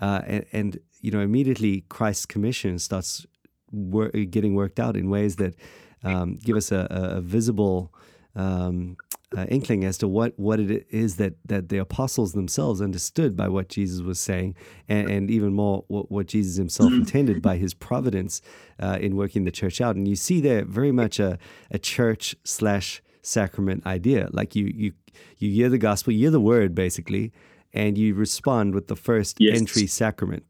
uh, 0.00 0.20
and, 0.26 0.46
and 0.52 0.78
you 1.00 1.10
know 1.10 1.20
immediately 1.20 1.84
Christ's 1.88 2.26
commission 2.26 2.78
starts 2.78 3.24
wor- 3.70 4.10
getting 4.10 4.54
worked 4.54 4.80
out 4.80 4.96
in 4.96 5.08
ways 5.08 5.36
that 5.36 5.54
um, 6.02 6.36
give 6.36 6.56
us 6.56 6.72
a, 6.72 6.86
a, 6.90 7.20
visible 7.20 7.92
um, 8.34 8.96
uh, 9.36 9.44
inkling 9.48 9.84
as 9.84 9.98
to 9.98 10.06
what, 10.06 10.38
what 10.38 10.60
it 10.60 10.86
is 10.90 11.16
that, 11.16 11.34
that 11.44 11.68
the 11.68 11.78
apostles 11.78 12.32
themselves 12.32 12.80
understood 12.80 13.36
by 13.36 13.48
what 13.48 13.68
Jesus 13.68 14.00
was 14.00 14.20
saying, 14.20 14.54
and, 14.88 15.10
and 15.10 15.30
even 15.30 15.52
more 15.52 15.84
what, 15.88 16.10
what, 16.10 16.26
Jesus 16.26 16.56
himself 16.56 16.90
mm-hmm. 16.90 17.00
intended 17.00 17.42
by 17.42 17.56
his 17.56 17.74
providence 17.74 18.40
uh, 18.78 18.98
in 19.00 19.16
working 19.16 19.44
the 19.44 19.50
church 19.50 19.80
out. 19.80 19.96
And 19.96 20.06
you 20.06 20.16
see 20.16 20.40
there 20.40 20.64
very 20.64 20.92
much 20.92 21.18
a, 21.18 21.38
a 21.70 21.78
church 21.78 22.36
slash 22.44 23.02
sacrament 23.22 23.84
idea. 23.86 24.28
Like 24.30 24.54
you, 24.54 24.66
you, 24.72 24.92
you 25.38 25.50
hear 25.50 25.68
the 25.68 25.78
gospel, 25.78 26.12
you 26.12 26.20
hear 26.20 26.30
the 26.30 26.40
word 26.40 26.74
basically, 26.74 27.32
and 27.72 27.98
you 27.98 28.14
respond 28.14 28.74
with 28.74 28.86
the 28.86 28.96
first 28.96 29.38
yes. 29.40 29.58
entry 29.58 29.86
sacrament. 29.86 30.44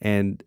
And 0.00 0.42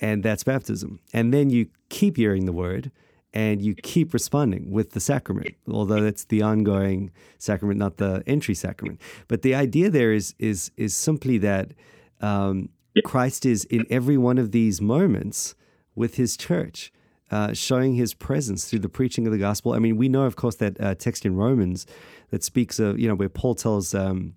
and 0.00 0.22
that's 0.22 0.42
baptism. 0.42 0.98
And 1.12 1.32
then 1.32 1.50
you 1.50 1.68
keep 1.88 2.16
hearing 2.16 2.46
the 2.46 2.52
word 2.52 2.90
and 3.34 3.60
you 3.60 3.74
keep 3.74 4.14
responding 4.14 4.70
with 4.70 4.92
the 4.92 5.00
sacrament, 5.00 5.56
although 5.68 6.04
it's 6.04 6.24
the 6.26 6.40
ongoing 6.40 7.10
sacrament, 7.38 7.78
not 7.78 7.96
the 7.96 8.22
entry 8.28 8.54
sacrament. 8.54 9.00
But 9.26 9.42
the 9.42 9.54
idea 9.54 9.90
there 9.90 10.12
is 10.12 10.34
is 10.38 10.70
is 10.76 10.94
simply 10.94 11.36
that 11.38 11.72
um, 12.20 12.70
Christ 13.04 13.44
is 13.44 13.64
in 13.64 13.84
every 13.90 14.16
one 14.16 14.38
of 14.38 14.52
these 14.52 14.80
moments 14.80 15.56
with 15.96 16.14
His 16.14 16.36
church, 16.36 16.92
uh, 17.32 17.52
showing 17.52 17.96
His 17.96 18.14
presence 18.14 18.66
through 18.66 18.78
the 18.78 18.88
preaching 18.88 19.26
of 19.26 19.32
the 19.32 19.38
gospel. 19.38 19.72
I 19.72 19.80
mean, 19.80 19.96
we 19.96 20.08
know, 20.08 20.24
of 20.24 20.36
course, 20.36 20.54
that 20.56 20.80
uh, 20.80 20.94
text 20.94 21.26
in 21.26 21.34
Romans 21.34 21.86
that 22.30 22.44
speaks 22.44 22.78
of 22.78 23.00
you 23.00 23.08
know 23.08 23.16
where 23.16 23.28
Paul 23.28 23.56
tells. 23.56 23.94
Um, 23.94 24.34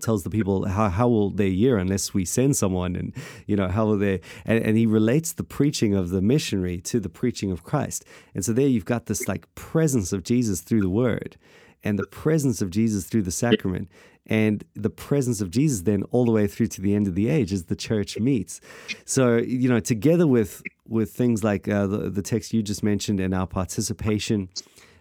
tells 0.00 0.22
the 0.22 0.30
people 0.30 0.66
how, 0.66 0.88
how 0.88 1.08
will 1.08 1.30
they 1.30 1.50
hear 1.50 1.76
unless 1.76 2.14
we 2.14 2.24
send 2.24 2.56
someone? 2.56 2.96
And 2.96 3.12
you 3.46 3.56
know 3.56 3.68
how 3.68 3.86
will 3.86 3.98
they 3.98 4.20
and, 4.44 4.62
and 4.64 4.76
he 4.76 4.86
relates 4.86 5.32
the 5.32 5.44
preaching 5.44 5.94
of 5.94 6.10
the 6.10 6.22
missionary 6.22 6.80
to 6.82 7.00
the 7.00 7.08
preaching 7.08 7.50
of 7.50 7.64
christ. 7.64 8.04
And 8.34 8.44
so 8.44 8.52
there 8.52 8.66
you've 8.66 8.84
got 8.84 9.06
this 9.06 9.26
like 9.28 9.52
presence 9.54 10.12
of 10.12 10.22
jesus 10.22 10.60
through 10.60 10.82
the 10.82 10.90
word 10.90 11.36
and 11.82 11.98
the 11.98 12.06
presence 12.06 12.60
of 12.62 12.70
jesus 12.70 13.06
through 13.06 13.22
the 13.22 13.30
sacrament. 13.30 13.88
And 14.26 14.64
the 14.74 14.90
presence 14.90 15.40
of 15.40 15.50
jesus 15.50 15.82
then 15.82 16.04
all 16.10 16.24
the 16.24 16.32
way 16.32 16.46
through 16.46 16.68
to 16.68 16.80
the 16.80 16.94
end 16.94 17.08
of 17.08 17.14
the 17.14 17.28
age 17.28 17.52
as 17.52 17.64
the 17.64 17.76
church 17.76 18.18
meets. 18.18 18.60
So 19.04 19.38
you 19.38 19.68
know 19.68 19.80
together 19.80 20.26
with 20.26 20.62
with 20.86 21.12
things 21.12 21.42
like 21.44 21.68
uh, 21.68 21.86
the, 21.86 22.10
the 22.10 22.22
text 22.22 22.52
you 22.52 22.62
just 22.62 22.82
mentioned 22.82 23.20
and 23.20 23.34
our 23.34 23.46
participation 23.46 24.48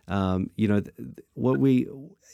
um, 0.09 0.49
you 0.55 0.67
know 0.67 0.81
what 1.35 1.59
we 1.59 1.87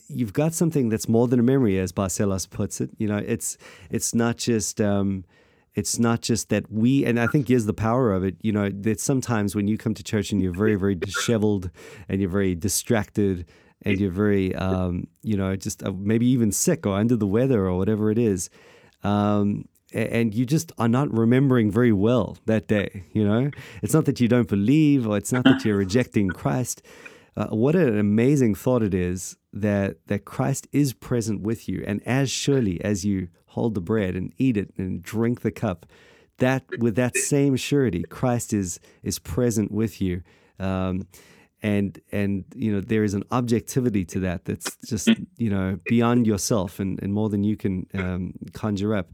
you've 0.08 0.34
got 0.34 0.54
something 0.54 0.90
that's 0.90 1.10
more 1.10 1.28
than 1.28 1.40
a 1.40 1.44
memory, 1.44 1.78
as 1.80 1.92
Barcellos 1.92 2.50
puts 2.50 2.82
it. 2.82 2.90
You 2.98 3.08
know, 3.08 3.18
it's 3.18 3.58
it's 3.90 4.16
not 4.16 4.38
just 4.38 4.80
um, 4.82 5.26
it's 5.74 6.00
not 6.00 6.22
just 6.22 6.50
that 6.50 6.72
we, 6.72 7.06
and 7.06 7.20
I 7.20 7.28
think 7.28 7.50
here's 7.50 7.66
the 7.66 7.74
power 7.74 8.14
of 8.14 8.24
it. 8.24 8.38
You 8.42 8.54
know, 8.54 8.70
that 8.70 9.00
sometimes 9.00 9.56
when 9.56 9.68
you 9.68 9.78
come 9.78 9.94
to 9.94 10.04
church 10.04 10.32
and 10.32 10.42
you're 10.42 10.54
very 10.54 10.76
very 10.76 10.96
disheveled 10.96 11.70
and 12.08 12.22
you're 12.22 12.30
very 12.30 12.56
distracted 12.56 13.46
and 13.82 14.00
you're 14.00 14.12
very 14.12 14.56
um, 14.56 15.08
you 15.22 15.36
know 15.36 15.56
just 15.56 15.84
uh, 15.84 15.92
maybe 15.92 16.26
even 16.28 16.52
sick 16.52 16.86
or 16.88 16.96
under 16.96 17.18
the 17.18 17.28
weather 17.28 17.66
or 17.66 17.78
whatever 17.78 18.10
it 18.10 18.18
is. 18.18 18.50
Um, 19.04 19.68
and 19.94 20.34
you 20.34 20.46
just 20.46 20.72
are 20.78 20.90
not 20.90 21.16
remembering 21.16 21.72
very 21.72 21.94
well 21.94 22.38
that 22.48 22.68
day, 22.68 23.04
you 23.14 23.26
know? 23.26 23.50
It's 23.82 23.94
not 23.94 24.06
that 24.06 24.20
you 24.20 24.28
don't 24.28 24.48
believe 24.48 25.08
or 25.08 25.16
it's 25.16 25.32
not 25.32 25.46
that 25.46 25.64
you're 25.64 25.78
rejecting 25.78 26.28
Christ 26.28 26.82
uh, 27.38 27.48
what 27.48 27.76
an 27.76 27.98
amazing 27.98 28.56
thought 28.56 28.82
it 28.82 28.94
is 28.94 29.36
that 29.52 29.98
that 30.08 30.26
Christ 30.26 30.68
is 30.72 30.94
present 30.94 31.42
with 31.42 31.68
you, 31.68 31.84
and 31.86 32.02
as 32.06 32.32
surely 32.32 32.82
as 32.82 33.06
you 33.06 33.28
hold 33.48 33.74
the 33.74 33.82
bread 33.82 34.16
and 34.16 34.34
eat 34.38 34.58
it 34.58 34.72
and 34.78 35.02
drink 35.02 35.42
the 35.42 35.52
cup, 35.52 35.86
that 36.38 36.64
with 36.80 36.96
that 36.96 37.18
same 37.18 37.56
surety, 37.56 38.04
Christ 38.04 38.54
is 38.54 38.80
is 39.04 39.20
present 39.20 39.72
with 39.72 40.02
you. 40.02 40.22
Um, 40.60 41.08
and 41.62 42.00
and 42.12 42.46
you 42.56 42.72
know 42.72 42.80
there 42.80 43.04
is 43.04 43.14
an 43.14 43.24
objectivity 43.32 44.06
to 44.06 44.20
that 44.20 44.46
that's 44.46 44.78
just 44.86 45.10
you 45.38 45.50
know 45.50 45.80
beyond 45.86 46.28
yourself 46.28 46.80
and, 46.80 47.02
and 47.02 47.14
more 47.14 47.30
than 47.30 47.44
you 47.44 47.58
can 47.58 47.88
um, 47.94 48.34
conjure 48.54 48.96
up. 48.96 49.10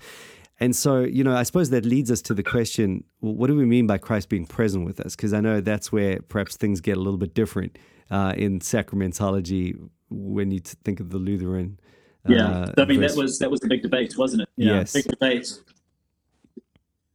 And 0.59 0.75
so 0.75 0.99
you 0.99 1.23
know 1.23 1.35
i 1.35 1.41
suppose 1.41 1.71
that 1.71 1.85
leads 1.85 2.11
us 2.11 2.21
to 2.23 2.35
the 2.35 2.43
question 2.43 3.03
well, 3.21 3.33
what 3.33 3.47
do 3.47 3.55
we 3.55 3.65
mean 3.65 3.87
by 3.87 3.97
christ 3.97 4.29
being 4.29 4.45
present 4.45 4.85
with 4.85 4.99
us? 4.99 5.15
Because 5.15 5.33
i 5.33 5.39
know 5.39 5.59
that's 5.59 5.91
where 5.91 6.19
perhaps 6.21 6.55
things 6.55 6.81
get 6.81 6.97
a 6.97 6.99
little 6.99 7.17
bit 7.17 7.33
different 7.33 7.79
uh, 8.11 8.33
in 8.37 8.59
sacramentology 8.59 9.75
when 10.09 10.51
you 10.51 10.59
think 10.59 10.99
of 10.99 11.09
the 11.09 11.17
Lutheran. 11.17 11.79
Yeah, 12.27 12.47
uh, 12.47 12.73
I 12.77 12.85
mean 12.85 12.99
verse. 12.99 13.15
that 13.15 13.21
was 13.21 13.39
that 13.39 13.49
was 13.49 13.61
the 13.61 13.67
big 13.67 13.81
debate, 13.81 14.15
wasn't 14.17 14.43
it? 14.43 14.49
Yeah, 14.55 14.73
yes, 14.73 14.93
big 14.93 15.05
debate 15.05 15.57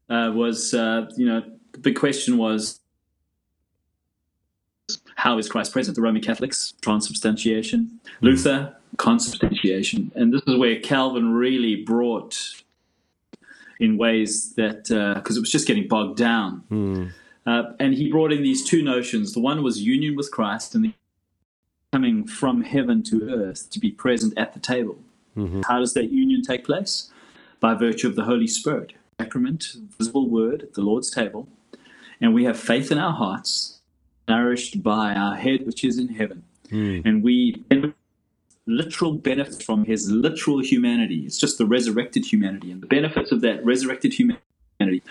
uh, 0.09 0.33
was 0.35 0.75
uh, 0.75 1.07
you 1.17 1.27
know 1.27 1.43
the 1.73 1.79
big 1.79 1.97
question 1.97 2.39
was 2.39 2.81
how 5.15 5.39
is 5.39 5.49
Christ 5.49 5.73
present? 5.73 5.95
The 5.95 6.03
Roman 6.03 6.23
Catholics 6.23 6.75
transubstantiation, 6.81 8.01
mm. 8.05 8.11
Luther 8.21 8.75
consubstantiation, 8.97 10.11
and 10.15 10.33
this 10.33 10.43
is 10.47 10.59
where 10.59 10.81
Calvin 10.81 11.33
really 11.33 11.77
brought 11.77 12.63
in 13.79 13.99
ways 13.99 14.55
that 14.55 14.85
because 14.89 15.37
uh, 15.37 15.39
it 15.39 15.41
was 15.41 15.53
just 15.53 15.69
getting 15.69 15.87
bogged 15.87 16.17
down. 16.17 16.65
Mm. 16.71 17.13
Uh, 17.47 17.73
and 17.79 17.95
he 17.95 18.11
brought 18.11 18.33
in 18.33 18.43
these 18.43 18.65
two 18.65 18.83
notions. 18.83 19.33
The 19.33 19.41
one 19.41 19.63
was 19.63 19.81
union 19.81 20.17
with 20.17 20.31
Christ 20.31 20.75
and 20.75 20.85
the 20.85 20.93
coming 21.93 22.27
from 22.27 22.63
heaven 22.63 23.03
to 23.05 23.31
earth 23.31 23.71
to 23.71 23.79
be 23.79 23.91
present 23.91 24.37
at 24.37 24.53
the 24.53 24.61
table. 24.61 24.99
Mm-hmm. 25.37 25.63
How 25.67 25.79
does 25.79 25.95
that 25.95 26.11
union 26.11 26.43
take 26.43 26.65
place? 26.65 27.11
By 27.61 27.75
virtue 27.75 28.09
of 28.09 28.17
the 28.17 28.25
Holy 28.25 28.47
Spirit, 28.47 28.93
sacrament, 29.21 29.77
visible 29.97 30.29
word, 30.29 30.63
at 30.63 30.75
the 30.75 30.83
Lord's 30.83 31.11
table. 31.11 31.49
And 32.21 32.35
we 32.35 32.45
have 32.45 32.59
faith 32.59 32.91
in 32.91 32.99
our 32.99 33.13
hearts, 33.13 33.81
nourished 34.29 34.83
by 34.83 35.15
our 35.15 35.37
head 35.37 35.65
which 35.65 35.85
is 35.85 35.99
in 35.99 36.09
heaven. 36.09 36.43
Mm. 36.69 37.07
And 37.07 37.23
we 37.23 37.65
literal 38.67 39.13
benefit 39.13 39.63
from 39.63 39.85
his 39.85 40.11
literal 40.11 40.59
humanity. 40.59 41.21
It's 41.25 41.39
just 41.39 41.57
the 41.57 41.67
resurrected 41.67 42.25
humanity. 42.27 42.73
And 42.73 42.83
the 42.83 42.87
benefits 42.87 43.31
of 43.31 43.41
that 43.43 43.65
resurrected 43.65 44.13
humanity 44.15 44.43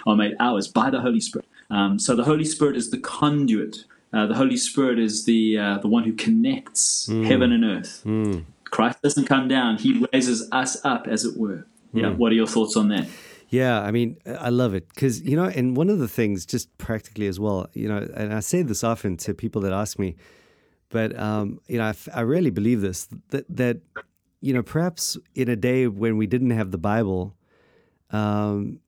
are 0.05 0.15
made 0.15 0.35
ours 0.39 0.67
by 0.67 0.89
the 0.89 1.01
Holy 1.01 1.19
Spirit. 1.19 1.47
Um, 1.69 1.99
so 1.99 2.15
the 2.15 2.23
Holy 2.23 2.45
Spirit 2.45 2.75
is 2.75 2.91
the 2.91 2.97
conduit. 2.97 3.85
Uh, 4.13 4.27
the 4.27 4.35
Holy 4.35 4.57
Spirit 4.57 4.99
is 4.99 5.25
the 5.25 5.57
uh, 5.57 5.77
the 5.79 5.87
one 5.87 6.03
who 6.03 6.13
connects 6.13 7.07
mm. 7.07 7.25
heaven 7.25 7.51
and 7.51 7.63
earth. 7.63 8.01
Mm. 8.05 8.45
Christ 8.65 9.01
doesn't 9.01 9.25
come 9.25 9.47
down; 9.47 9.77
He 9.77 10.05
raises 10.13 10.47
us 10.51 10.83
up, 10.85 11.07
as 11.07 11.25
it 11.25 11.37
were. 11.37 11.65
Mm. 11.93 12.01
Yeah. 12.01 12.09
What 12.11 12.31
are 12.31 12.35
your 12.35 12.47
thoughts 12.47 12.77
on 12.77 12.89
that? 12.89 13.07
Yeah, 13.49 13.81
I 13.81 13.91
mean, 13.91 14.17
I 14.25 14.49
love 14.49 14.73
it 14.73 14.89
because 14.89 15.21
you 15.21 15.35
know, 15.35 15.45
and 15.45 15.77
one 15.77 15.89
of 15.89 15.99
the 15.99 16.07
things, 16.07 16.45
just 16.45 16.75
practically 16.77 17.27
as 17.27 17.39
well, 17.39 17.67
you 17.73 17.87
know, 17.87 18.07
and 18.15 18.33
I 18.33 18.39
say 18.39 18.61
this 18.61 18.83
often 18.83 19.17
to 19.17 19.33
people 19.33 19.61
that 19.61 19.73
ask 19.73 19.99
me, 19.99 20.15
but 20.89 21.17
um, 21.17 21.59
you 21.67 21.77
know, 21.77 21.85
I, 21.85 21.95
I 22.13 22.21
really 22.21 22.49
believe 22.49 22.81
this 22.81 23.07
that 23.29 23.45
that 23.49 23.77
you 24.41 24.53
know, 24.53 24.63
perhaps 24.63 25.17
in 25.33 25.49
a 25.49 25.55
day 25.55 25.87
when 25.87 26.17
we 26.17 26.27
didn't 26.27 26.51
have 26.51 26.71
the 26.71 26.77
Bible, 26.77 27.35
um, 28.11 28.79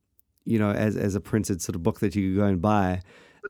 you 0.48 0.58
know, 0.58 0.72
as 0.72 0.96
as 0.96 1.16
a 1.16 1.20
printed 1.20 1.62
sort 1.62 1.76
of 1.76 1.84
book 1.84 2.00
that 2.00 2.16
you 2.16 2.32
could 2.32 2.40
go 2.40 2.46
and 2.46 2.62
buy. 2.62 3.02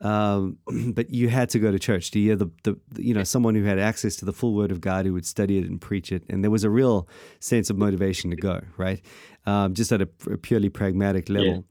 Um, 0.02 0.58
but 0.94 1.10
you 1.10 1.28
had 1.28 1.50
to 1.50 1.58
go 1.58 1.72
to 1.72 1.78
church 1.78 2.10
to 2.12 2.20
hear 2.20 2.36
the, 2.36 2.50
the, 2.62 2.78
you 2.96 3.14
know 3.14 3.24
someone 3.24 3.54
who 3.54 3.64
had 3.64 3.78
access 3.78 4.16
to 4.16 4.24
the 4.24 4.32
full 4.32 4.54
word 4.54 4.70
of 4.70 4.80
God 4.80 5.06
who 5.06 5.12
would 5.14 5.26
study 5.26 5.58
it 5.58 5.64
and 5.64 5.80
preach 5.80 6.12
it, 6.12 6.24
and 6.28 6.44
there 6.44 6.50
was 6.50 6.64
a 6.64 6.70
real 6.70 7.08
sense 7.40 7.70
of 7.70 7.78
motivation 7.78 8.30
to 8.30 8.36
go 8.36 8.60
right, 8.76 9.00
um, 9.46 9.74
just 9.74 9.90
at 9.92 10.02
a, 10.02 10.08
a, 10.30 10.36
purely 10.36 10.68
pragmatic 10.68 11.28
level, 11.28 11.64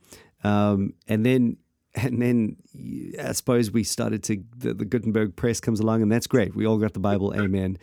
yeah. 0.43 0.69
um, 0.71 0.93
and 1.07 1.25
then 1.25 1.57
and 1.95 2.21
then 2.21 2.57
I 3.23 3.31
suppose 3.31 3.71
we 3.71 3.83
started 3.83 4.23
to 4.23 4.43
the, 4.57 4.73
the, 4.73 4.85
Gutenberg 4.85 5.35
press 5.35 5.59
comes 5.59 5.79
along, 5.79 6.01
and 6.01 6.11
that's 6.11 6.27
great. 6.27 6.55
We 6.55 6.65
all 6.65 6.77
got 6.77 6.93
the 6.93 6.99
Bible, 6.99 7.33
amen. 7.39 7.77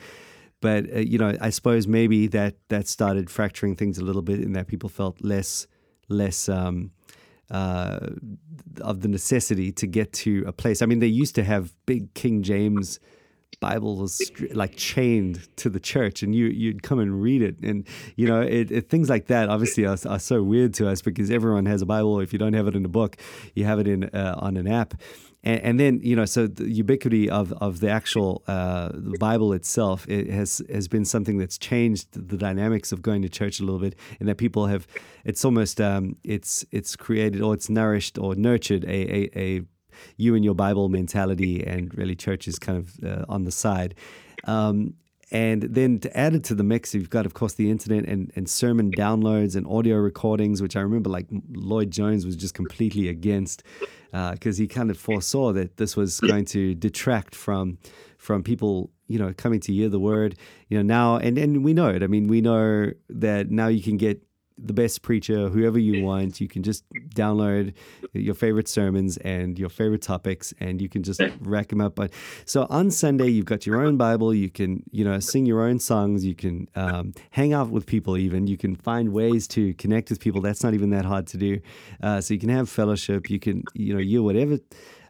But 0.60 0.92
uh, 0.94 1.00
you 1.00 1.18
know, 1.18 1.36
I 1.40 1.50
suppose 1.50 1.86
maybe 1.86 2.26
that 2.28 2.56
that 2.68 2.86
started 2.88 3.30
fracturing 3.30 3.76
things 3.76 3.98
a 3.98 4.04
little 4.04 4.22
bit, 4.22 4.40
in 4.40 4.52
that 4.52 4.66
people 4.66 4.88
felt 4.88 5.22
less 5.22 5.66
less 6.08 6.48
um, 6.48 6.90
uh, 7.50 7.98
of 8.80 9.00
the 9.00 9.08
necessity 9.08 9.72
to 9.72 9.86
get 9.86 10.12
to 10.12 10.44
a 10.46 10.52
place. 10.52 10.82
I 10.82 10.86
mean, 10.86 10.98
they 10.98 11.06
used 11.06 11.34
to 11.36 11.44
have 11.44 11.72
big 11.86 12.12
King 12.14 12.42
James 12.42 13.00
Bibles 13.60 14.20
like 14.52 14.76
chained 14.76 15.48
to 15.56 15.70
the 15.70 15.80
church, 15.80 16.22
and 16.22 16.34
you 16.34 16.46
you'd 16.46 16.82
come 16.82 16.98
and 16.98 17.22
read 17.22 17.40
it, 17.42 17.60
and 17.60 17.86
you 18.16 18.26
know 18.26 18.40
it, 18.40 18.70
it, 18.70 18.88
things 18.90 19.08
like 19.08 19.26
that. 19.28 19.48
Obviously, 19.48 19.86
are, 19.86 19.96
are, 20.06 20.18
so 20.18 20.42
weird 20.42 20.74
to 20.74 20.88
us 20.88 21.00
because 21.00 21.30
everyone 21.30 21.66
has 21.66 21.80
a 21.80 21.86
Bible. 21.86 22.20
If 22.20 22.32
you 22.32 22.38
don't 22.38 22.52
have 22.52 22.66
it 22.66 22.74
in 22.74 22.84
a 22.84 22.88
book, 22.88 23.16
you 23.54 23.64
have 23.64 23.78
it 23.78 23.88
in 23.88 24.04
uh, 24.04 24.34
on 24.38 24.56
an 24.56 24.66
app, 24.66 24.94
and, 25.44 25.60
and, 25.60 25.80
then 25.80 26.00
you 26.02 26.16
know 26.16 26.24
so 26.24 26.46
the 26.46 26.68
ubiquity 26.68 27.30
of 27.30 27.52
of 27.54 27.80
the 27.80 27.90
actual 27.90 28.42
uh, 28.48 28.90
the 28.92 29.18
Bible 29.18 29.52
itself 29.52 30.08
it 30.08 30.28
has 30.30 30.62
has 30.72 30.88
been 30.88 31.04
something 31.04 31.38
that's 31.38 31.58
changed 31.58 32.08
the 32.12 32.36
dynamics 32.36 32.90
of 32.92 33.02
going 33.02 33.22
to 33.22 33.28
church 33.28 33.60
a 33.60 33.64
little 33.64 33.80
bit, 33.80 33.94
and 34.18 34.28
that 34.28 34.36
people 34.36 34.66
have 34.66 34.86
it's 35.24 35.44
almost 35.44 35.80
um, 35.80 36.16
it's 36.24 36.64
it's 36.72 36.96
created 36.96 37.40
or 37.42 37.54
it's 37.54 37.68
nourished 37.68 38.18
or 38.18 38.34
nurtured 38.34 38.84
a, 38.84 38.88
a, 38.88 39.30
a 39.36 39.62
you 40.16 40.34
and 40.34 40.44
your 40.44 40.54
Bible 40.54 40.88
mentality, 40.88 41.64
and 41.64 41.96
really 41.96 42.16
church 42.16 42.48
is 42.48 42.58
kind 42.58 42.78
of 42.78 43.04
uh, 43.04 43.24
on 43.28 43.44
the 43.44 43.52
side. 43.52 43.94
Um, 44.44 44.94
and 45.34 45.62
then 45.62 45.98
to 45.98 46.16
add 46.16 46.36
it 46.36 46.44
to 46.44 46.54
the 46.54 46.62
mix, 46.62 46.94
you've 46.94 47.10
got, 47.10 47.26
of 47.26 47.34
course, 47.34 47.54
the 47.54 47.68
internet 47.68 48.04
and, 48.04 48.30
and 48.36 48.48
sermon 48.48 48.92
downloads 48.92 49.56
and 49.56 49.66
audio 49.66 49.96
recordings, 49.96 50.62
which 50.62 50.76
I 50.76 50.80
remember 50.80 51.10
like 51.10 51.26
Lloyd 51.50 51.90
Jones 51.90 52.24
was 52.24 52.36
just 52.36 52.54
completely 52.54 53.08
against 53.08 53.64
because 54.12 54.60
uh, 54.60 54.62
he 54.62 54.68
kind 54.68 54.92
of 54.92 54.96
foresaw 54.96 55.52
that 55.52 55.76
this 55.76 55.96
was 55.96 56.20
going 56.20 56.44
to 56.46 56.74
detract 56.76 57.34
from 57.34 57.78
from 58.16 58.44
people 58.44 58.90
you 59.06 59.18
know, 59.18 59.34
coming 59.36 59.60
to 59.60 59.72
hear 59.72 59.88
the 59.88 60.00
word, 60.00 60.34
you 60.68 60.78
know, 60.78 60.82
now, 60.82 61.16
and, 61.16 61.36
and 61.36 61.62
we 61.62 61.74
know 61.74 61.88
it. 61.88 62.02
I 62.02 62.06
mean, 62.06 62.26
we 62.26 62.40
know 62.40 62.90
that 63.10 63.50
now 63.50 63.68
you 63.68 63.82
can 63.82 63.98
get 63.98 64.22
the 64.56 64.72
best 64.72 65.02
preacher, 65.02 65.48
whoever 65.48 65.78
you 65.78 66.04
want. 66.04 66.40
You 66.40 66.48
can 66.48 66.62
just 66.62 66.84
download 67.14 67.74
your 68.12 68.34
favorite 68.34 68.68
sermons 68.68 69.16
and 69.18 69.58
your 69.58 69.68
favorite 69.68 70.02
topics, 70.02 70.54
and 70.60 70.80
you 70.80 70.88
can 70.88 71.02
just 71.02 71.20
rack 71.40 71.68
them 71.68 71.80
up. 71.80 71.94
But 71.94 72.12
so 72.44 72.66
on 72.70 72.90
Sunday, 72.90 73.28
you've 73.28 73.46
got 73.46 73.66
your 73.66 73.82
own 73.82 73.96
Bible. 73.96 74.34
You 74.34 74.50
can, 74.50 74.82
you 74.90 75.04
know, 75.04 75.18
sing 75.20 75.46
your 75.46 75.62
own 75.62 75.78
songs. 75.78 76.24
You 76.24 76.34
can 76.34 76.68
um, 76.74 77.12
hang 77.30 77.52
out 77.52 77.70
with 77.70 77.86
people. 77.86 78.16
Even 78.16 78.46
you 78.46 78.56
can 78.56 78.76
find 78.76 79.12
ways 79.12 79.48
to 79.48 79.74
connect 79.74 80.10
with 80.10 80.20
people. 80.20 80.40
That's 80.40 80.62
not 80.62 80.74
even 80.74 80.90
that 80.90 81.04
hard 81.04 81.26
to 81.28 81.36
do. 81.36 81.60
Uh, 82.02 82.20
so 82.20 82.34
you 82.34 82.40
can 82.40 82.48
have 82.50 82.68
fellowship. 82.68 83.30
You 83.30 83.40
can, 83.40 83.64
you 83.74 83.94
know, 83.94 84.00
you 84.00 84.22
whatever 84.22 84.58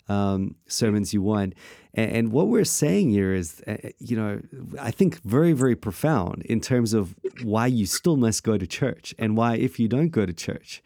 um, 0.08 0.56
sermons 0.66 1.14
you 1.14 1.22
want. 1.22 1.54
And, 1.94 2.10
and, 2.12 2.32
what 2.32 2.48
we're 2.48 2.64
saying 2.64 3.10
here 3.10 3.32
is, 3.34 3.62
uh, 3.66 3.76
you 3.98 4.16
know, 4.16 4.40
I 4.80 4.90
think 4.90 5.22
very, 5.22 5.52
very 5.52 5.76
profound 5.76 6.42
in 6.42 6.60
terms 6.60 6.92
of 6.92 7.14
why 7.42 7.66
you 7.66 7.86
still 7.86 8.16
must 8.16 8.42
go 8.42 8.58
to 8.58 8.66
church 8.66 9.14
and 9.18 9.36
why, 9.36 9.56
if 9.56 9.78
you 9.78 9.88
don't 9.88 10.10
go 10.10 10.26
to 10.26 10.32
church, 10.32 10.82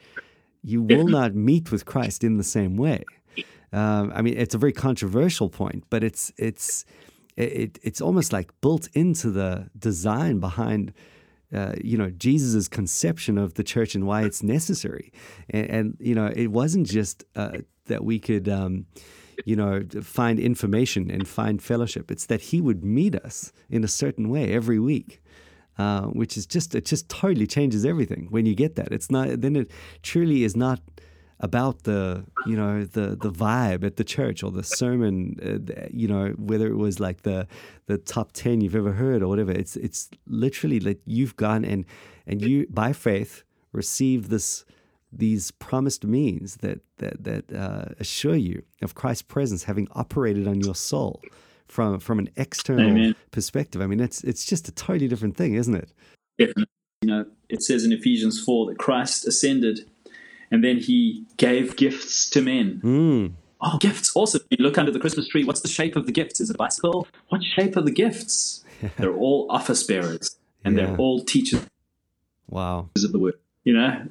you 0.62 0.82
will 0.82 1.08
not 1.08 1.34
meet 1.34 1.72
with 1.72 1.84
Christ 1.84 2.22
in 2.22 2.36
the 2.36 2.44
same 2.44 2.76
way. 2.76 3.04
Um, 3.72 4.12
I 4.14 4.22
mean, 4.22 4.36
it's 4.36 4.54
a 4.54 4.58
very 4.58 4.72
controversial 4.72 5.48
point, 5.48 5.84
but 5.90 6.02
it's 6.02 6.32
it's 6.36 6.84
it, 7.36 7.78
it's 7.82 8.00
almost 8.00 8.32
like 8.32 8.50
built 8.60 8.88
into 8.94 9.30
the 9.30 9.70
design 9.78 10.40
behind. 10.40 10.92
Uh, 11.54 11.72
you 11.82 11.96
know 11.96 12.10
Jesus's 12.10 12.68
conception 12.68 13.38
of 13.38 13.54
the 13.54 13.64
church 13.64 13.94
and 13.94 14.06
why 14.06 14.22
it's 14.22 14.42
necessary, 14.42 15.12
and, 15.48 15.70
and 15.70 15.96
you 15.98 16.14
know 16.14 16.30
it 16.34 16.48
wasn't 16.48 16.86
just 16.86 17.24
uh, 17.36 17.58
that 17.86 18.04
we 18.04 18.18
could, 18.18 18.48
um, 18.48 18.86
you 19.44 19.56
know, 19.56 19.82
find 20.02 20.38
information 20.38 21.10
and 21.10 21.26
find 21.26 21.62
fellowship. 21.62 22.10
It's 22.10 22.26
that 22.26 22.40
He 22.40 22.60
would 22.60 22.84
meet 22.84 23.16
us 23.16 23.52
in 23.68 23.82
a 23.82 23.88
certain 23.88 24.28
way 24.28 24.52
every 24.52 24.78
week. 24.78 25.22
Uh, 25.78 26.06
which 26.06 26.36
is 26.36 26.44
just 26.44 26.74
it 26.74 26.84
just 26.84 27.08
totally 27.08 27.46
changes 27.46 27.84
everything 27.84 28.26
when 28.30 28.44
you 28.44 28.52
get 28.52 28.74
that. 28.74 28.90
It's 28.90 29.12
not 29.12 29.40
then 29.42 29.54
it 29.54 29.70
truly 30.02 30.42
is 30.42 30.56
not 30.56 30.80
about 31.40 31.84
the 31.84 32.24
you 32.46 32.56
know 32.56 32.84
the 32.84 33.16
the 33.16 33.30
vibe 33.30 33.84
at 33.84 33.96
the 33.96 34.04
church 34.04 34.42
or 34.42 34.50
the 34.50 34.62
sermon 34.64 35.36
uh, 35.40 35.86
you 35.90 36.08
know 36.08 36.30
whether 36.36 36.66
it 36.66 36.76
was 36.76 36.98
like 36.98 37.22
the 37.22 37.46
the 37.86 37.96
top 37.96 38.32
10 38.32 38.60
you've 38.60 38.74
ever 38.74 38.92
heard 38.92 39.22
or 39.22 39.28
whatever 39.28 39.52
it's 39.52 39.76
it's 39.76 40.10
literally 40.26 40.80
like 40.80 41.00
you've 41.04 41.36
gone 41.36 41.64
and 41.64 41.84
and 42.26 42.42
you 42.42 42.66
by 42.70 42.92
faith 42.92 43.44
receive 43.72 44.28
this 44.28 44.64
these 45.12 45.50
promised 45.52 46.04
means 46.04 46.56
that 46.56 46.80
that 46.98 47.24
that 47.24 47.52
uh, 47.52 47.94
assure 47.98 48.36
you 48.36 48.62
of 48.82 48.94
Christ's 48.94 49.22
presence 49.22 49.64
having 49.64 49.88
operated 49.92 50.46
on 50.46 50.60
your 50.60 50.74
soul 50.74 51.22
from 51.66 51.98
from 52.00 52.18
an 52.18 52.28
external 52.36 52.90
Amen. 52.90 53.14
perspective. 53.30 53.80
I 53.80 53.86
mean, 53.86 54.00
it's 54.00 54.22
it's 54.24 54.44
just 54.44 54.68
a 54.68 54.72
totally 54.72 55.08
different 55.08 55.36
thing, 55.36 55.54
isn't 55.54 55.74
it? 55.74 55.92
Definitely. 56.38 56.66
You 57.02 57.08
know, 57.08 57.26
it 57.48 57.62
says 57.62 57.84
in 57.84 57.92
Ephesians 57.92 58.42
four 58.42 58.66
that 58.66 58.78
Christ 58.78 59.26
ascended, 59.26 59.88
and 60.50 60.64
then 60.64 60.78
He 60.78 61.24
gave 61.36 61.76
gifts 61.76 62.28
to 62.30 62.42
men. 62.42 62.80
Mm. 62.82 63.32
Oh, 63.60 63.78
gifts! 63.78 64.12
Awesome. 64.14 64.42
you 64.50 64.58
look 64.64 64.78
under 64.78 64.92
the 64.92 65.00
Christmas 65.00 65.28
tree. 65.28 65.44
What's 65.44 65.60
the 65.60 65.68
shape 65.68 65.96
of 65.96 66.06
the 66.06 66.12
gifts? 66.12 66.40
Is 66.40 66.50
it 66.50 66.54
a 66.54 66.58
bicycle? 66.58 67.08
What 67.28 67.42
shape 67.42 67.76
are 67.76 67.82
the 67.82 67.90
gifts? 67.90 68.64
they're 68.98 69.14
all 69.14 69.46
office 69.50 69.82
bearers, 69.82 70.36
and 70.64 70.76
yeah. 70.76 70.86
they're 70.86 70.96
all 70.96 71.24
teachers. 71.24 71.66
Wow! 72.48 72.90
Of 72.96 73.12
the 73.12 73.18
word, 73.18 73.34
you 73.64 73.74
know, 73.74 74.06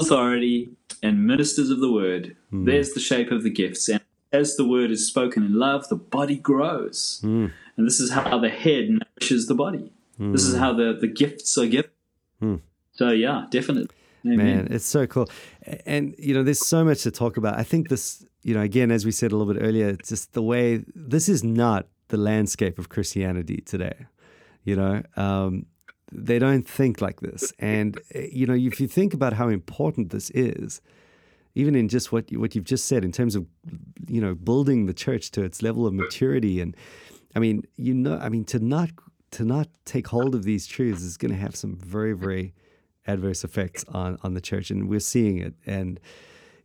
authority 0.00 0.70
and 1.02 1.26
ministers 1.26 1.70
of 1.70 1.80
the 1.80 1.92
word. 1.92 2.36
Mm. 2.52 2.66
There's 2.66 2.92
the 2.92 3.00
shape 3.00 3.30
of 3.30 3.42
the 3.42 3.50
gifts. 3.50 3.88
And 3.88 4.00
as 4.32 4.56
the 4.56 4.66
word 4.66 4.90
is 4.90 5.06
spoken 5.06 5.44
in 5.44 5.54
love, 5.54 5.88
the 5.88 5.96
body 5.96 6.36
grows. 6.36 7.20
Mm. 7.22 7.52
And 7.76 7.86
this 7.86 8.00
is 8.00 8.10
how 8.10 8.38
the 8.38 8.48
head 8.48 8.88
nourishes 8.88 9.46
the 9.46 9.54
body. 9.54 9.92
Mm. 10.18 10.32
This 10.32 10.44
is 10.44 10.56
how 10.56 10.72
the, 10.72 10.96
the 10.98 11.06
gifts 11.06 11.56
are 11.58 11.66
given. 11.66 11.90
Hmm. 12.40 12.56
So, 12.92 13.10
yeah, 13.10 13.46
definitely. 13.50 13.94
Amen. 14.26 14.38
Man, 14.38 14.68
it's 14.70 14.86
so 14.86 15.06
cool. 15.06 15.28
And, 15.84 16.14
you 16.18 16.34
know, 16.34 16.42
there's 16.42 16.66
so 16.66 16.84
much 16.84 17.02
to 17.02 17.10
talk 17.10 17.36
about. 17.36 17.58
I 17.58 17.62
think 17.62 17.88
this, 17.88 18.24
you 18.42 18.54
know, 18.54 18.62
again, 18.62 18.90
as 18.90 19.04
we 19.04 19.12
said 19.12 19.32
a 19.32 19.36
little 19.36 19.52
bit 19.52 19.62
earlier, 19.62 19.96
just 19.96 20.32
the 20.32 20.42
way 20.42 20.84
this 20.94 21.28
is 21.28 21.44
not 21.44 21.86
the 22.08 22.16
landscape 22.16 22.78
of 22.78 22.88
Christianity 22.88 23.62
today. 23.66 24.06
You 24.64 24.76
know, 24.76 25.02
um, 25.16 25.66
they 26.12 26.38
don't 26.38 26.66
think 26.66 27.00
like 27.00 27.20
this. 27.20 27.52
And 27.58 28.00
eh, 28.14 28.28
you 28.32 28.46
know, 28.46 28.54
if 28.54 28.80
you 28.80 28.88
think 28.88 29.14
about 29.14 29.34
how 29.34 29.48
important 29.48 30.10
this 30.10 30.30
is, 30.30 30.80
even 31.54 31.74
in 31.74 31.88
just 31.88 32.12
what 32.12 32.30
what 32.32 32.54
you've 32.54 32.64
just 32.64 32.86
said 32.86 33.04
in 33.04 33.12
terms 33.12 33.36
of 33.36 33.46
you 34.08 34.20
know 34.20 34.34
building 34.34 34.86
the 34.86 34.94
church 34.94 35.30
to 35.32 35.42
its 35.42 35.62
level 35.62 35.86
of 35.86 35.94
maturity, 35.94 36.60
and 36.60 36.76
I 37.36 37.38
mean, 37.38 37.62
you 37.76 37.94
know, 37.94 38.18
I 38.18 38.28
mean 38.28 38.44
to 38.46 38.58
not 38.58 38.90
to 39.32 39.44
not 39.44 39.68
take 39.84 40.08
hold 40.08 40.34
of 40.34 40.44
these 40.44 40.66
truths 40.66 41.02
is 41.02 41.16
going 41.16 41.32
to 41.32 41.38
have 41.38 41.56
some 41.56 41.76
very 41.76 42.12
very 42.12 42.54
adverse 43.06 43.44
effects 43.44 43.84
on 43.88 44.18
on 44.22 44.34
the 44.34 44.40
church, 44.40 44.70
and 44.70 44.88
we're 44.88 45.00
seeing 45.00 45.38
it. 45.38 45.54
And 45.66 46.00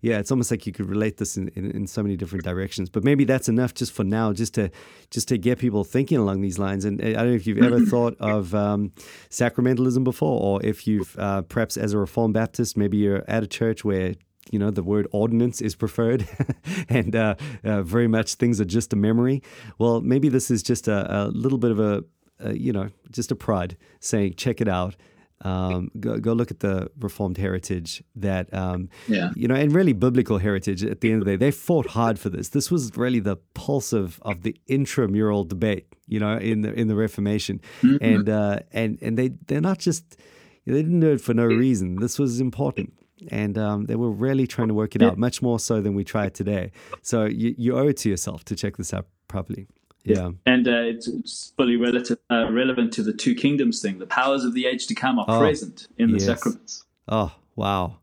yeah, 0.01 0.19
it's 0.19 0.31
almost 0.31 0.49
like 0.49 0.65
you 0.65 0.71
could 0.71 0.87
relate 0.87 1.17
this 1.17 1.35
in, 1.35 1.49
in, 1.49 1.71
in, 1.71 1.87
so 1.87 2.01
many 2.01 2.15
different 2.15 2.45
directions. 2.45 2.89
But 2.89 3.03
maybe 3.03 3.25
that's 3.25 3.49
enough 3.49 3.73
just 3.73 3.91
for 3.91 4.05
now, 4.05 4.31
just 4.31 4.53
to 4.53 4.71
just 5.09 5.27
to 5.27 5.37
get 5.37 5.59
people 5.59 5.83
thinking 5.83 6.17
along 6.17 6.41
these 6.41 6.57
lines. 6.57 6.85
And 6.85 7.01
I 7.01 7.13
don't 7.13 7.27
know 7.27 7.33
if 7.33 7.45
you've 7.45 7.61
ever 7.61 7.81
thought 7.81 8.15
of 8.19 8.55
um, 8.55 8.93
sacramentalism 9.29 10.03
before, 10.03 10.39
or 10.41 10.65
if 10.65 10.87
you've 10.87 11.17
uh, 11.19 11.41
perhaps 11.41 11.75
as 11.75 11.93
a 11.93 11.97
Reformed 11.97 12.33
Baptist, 12.33 12.77
maybe 12.77 12.97
you're 12.97 13.23
at 13.27 13.43
a 13.43 13.47
church 13.47 13.83
where 13.83 14.15
you 14.51 14.57
know 14.57 14.71
the 14.71 14.83
word 14.83 15.07
ordinance 15.11 15.61
is 15.61 15.75
preferred 15.75 16.27
and 16.89 17.15
uh, 17.15 17.35
uh, 17.63 17.83
very 17.83 18.07
much 18.07 18.35
things 18.35 18.59
are 18.59 18.65
just 18.65 18.93
a 18.93 18.95
memory 18.95 19.43
well 19.77 20.01
maybe 20.01 20.27
this 20.27 20.49
is 20.49 20.63
just 20.63 20.87
a, 20.87 21.25
a 21.25 21.27
little 21.27 21.59
bit 21.59 21.69
of 21.69 21.79
a, 21.79 22.03
a, 22.39 22.55
you 22.55 22.73
know 22.73 22.89
just 23.11 23.31
a 23.31 23.35
pride 23.35 23.77
saying 23.99 24.33
check 24.35 24.59
it 24.59 24.67
out 24.67 24.95
um, 25.41 25.89
go, 25.99 26.17
go 26.19 26.33
look 26.33 26.51
at 26.51 26.59
the 26.59 26.89
Reformed 26.99 27.37
heritage 27.37 28.03
that, 28.15 28.53
um, 28.53 28.89
yeah. 29.07 29.31
you 29.35 29.47
know, 29.47 29.55
and 29.55 29.73
really 29.73 29.93
biblical 29.93 30.37
heritage 30.37 30.83
at 30.83 31.01
the 31.01 31.11
end 31.11 31.21
of 31.21 31.25
the 31.25 31.31
day. 31.31 31.37
They 31.37 31.51
fought 31.51 31.87
hard 31.87 32.19
for 32.19 32.29
this. 32.29 32.49
This 32.49 32.69
was 32.69 32.95
really 32.97 33.19
the 33.19 33.37
pulse 33.53 33.93
of, 33.93 34.19
of 34.23 34.41
the 34.43 34.55
intramural 34.67 35.43
debate, 35.43 35.87
you 36.07 36.19
know, 36.19 36.37
in 36.37 36.61
the 36.61 36.73
in 36.73 36.87
the 36.87 36.95
Reformation. 36.95 37.61
Mm-hmm. 37.81 38.03
And, 38.03 38.29
uh, 38.29 38.59
and, 38.71 38.97
and 39.01 39.17
they, 39.17 39.29
they're 39.47 39.61
not 39.61 39.79
just, 39.79 40.17
they 40.65 40.73
didn't 40.73 40.99
do 40.99 41.11
it 41.11 41.21
for 41.21 41.33
no 41.33 41.45
reason. 41.45 41.95
This 41.97 42.19
was 42.19 42.39
important. 42.39 42.93
And 43.31 43.57
um, 43.57 43.85
they 43.85 43.95
were 43.95 44.11
really 44.11 44.47
trying 44.47 44.69
to 44.69 44.73
work 44.73 44.95
it 44.95 45.01
out, 45.01 45.17
much 45.17 45.41
more 45.41 45.59
so 45.59 45.81
than 45.81 45.93
we 45.93 46.05
try 46.05 46.29
today. 46.29 46.71
So 47.01 47.25
you, 47.25 47.53
you 47.57 47.77
owe 47.77 47.87
it 47.87 47.97
to 47.97 48.09
yourself 48.09 48.45
to 48.45 48.55
check 48.55 48.77
this 48.77 48.93
out 48.93 49.07
properly. 49.27 49.67
Yeah, 50.03 50.31
and 50.45 50.67
uh, 50.67 50.71
it's, 50.71 51.07
it's, 51.07 51.53
fully 51.57 51.75
relative, 51.75 52.19
uh, 52.31 52.51
relevant 52.51 52.93
to 52.93 53.03
the 53.03 53.13
two 53.13 53.35
kingdoms 53.35 53.81
thing. 53.81 53.99
The 53.99 54.07
powers 54.07 54.45
of 54.45 54.53
the 54.53 54.65
age 54.65 54.87
to 54.87 54.95
come 54.95 55.19
are 55.19 55.25
oh, 55.27 55.39
present 55.39 55.87
in 55.97 56.11
the 56.11 56.19
sacraments. 56.19 56.85
Oh 57.07 57.33
wow, 57.55 57.97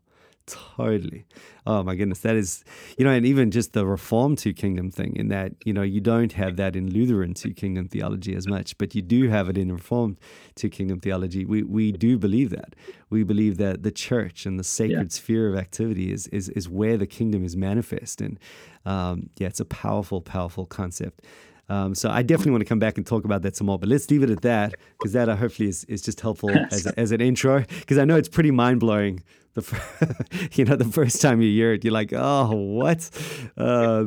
totally. 0.45 1.25
Oh 1.65 1.83
my 1.83 1.95
goodness, 1.95 2.19
that 2.19 2.37
is, 2.37 2.63
you 2.97 3.03
know, 3.03 3.11
and 3.11 3.25
even 3.25 3.51
just 3.51 3.73
the 3.73 3.85
Reformed 3.85 4.37
two 4.37 4.53
kingdom 4.53 4.89
thing. 4.89 5.17
In 5.17 5.27
that, 5.27 5.51
you 5.65 5.73
know, 5.73 5.81
you 5.81 5.99
don't 5.99 6.31
have 6.31 6.55
that 6.55 6.77
in 6.77 6.93
Lutheran 6.93 7.33
two 7.33 7.53
kingdom 7.53 7.89
theology 7.89 8.33
as 8.35 8.47
much, 8.47 8.77
but 8.77 8.95
you 8.95 9.01
do 9.01 9.27
have 9.27 9.49
it 9.49 9.57
in 9.57 9.73
Reformed 9.73 10.17
two 10.55 10.69
kingdom 10.69 11.01
theology. 11.01 11.43
We 11.43 11.63
we 11.63 11.91
do 11.91 12.17
believe 12.17 12.51
that. 12.51 12.73
We 13.09 13.23
believe 13.23 13.57
that 13.57 13.83
the 13.83 13.91
church 13.91 14.45
and 14.45 14.57
the 14.57 14.63
sacred 14.63 15.11
yeah. 15.11 15.17
sphere 15.17 15.49
of 15.49 15.57
activity 15.57 16.13
is 16.13 16.27
is 16.27 16.47
is 16.49 16.69
where 16.69 16.95
the 16.95 17.07
kingdom 17.07 17.43
is 17.43 17.57
manifest, 17.57 18.21
and 18.21 18.39
um, 18.85 19.29
yeah, 19.37 19.47
it's 19.47 19.59
a 19.59 19.65
powerful, 19.65 20.21
powerful 20.21 20.65
concept. 20.65 21.21
Um, 21.69 21.95
so 21.95 22.09
I 22.09 22.21
definitely 22.23 22.51
want 22.51 22.61
to 22.61 22.69
come 22.69 22.79
back 22.79 22.97
and 22.97 23.05
talk 23.05 23.25
about 23.25 23.41
that 23.41 23.55
some 23.55 23.67
more. 23.67 23.77
But 23.77 23.89
let's 23.89 24.09
leave 24.09 24.23
it 24.23 24.29
at 24.29 24.41
that 24.41 24.75
because 24.97 25.13
that 25.13 25.29
uh, 25.29 25.35
hopefully 25.35 25.69
is, 25.69 25.83
is 25.85 26.01
just 26.01 26.21
helpful 26.21 26.49
as, 26.71 26.87
as 26.87 27.11
an 27.11 27.21
intro 27.21 27.63
because 27.79 27.97
I 27.97 28.05
know 28.05 28.15
it's 28.15 28.29
pretty 28.29 28.51
mind 28.51 28.79
blowing 28.79 29.21
the 29.57 30.49
you 30.53 30.65
know 30.65 30.75
the 30.75 30.85
first 30.85 31.21
time 31.21 31.41
you 31.41 31.51
hear 31.51 31.73
it 31.73 31.83
you're 31.83 31.93
like 31.93 32.13
oh 32.13 32.55
what? 32.55 33.09
Uh, 33.57 34.05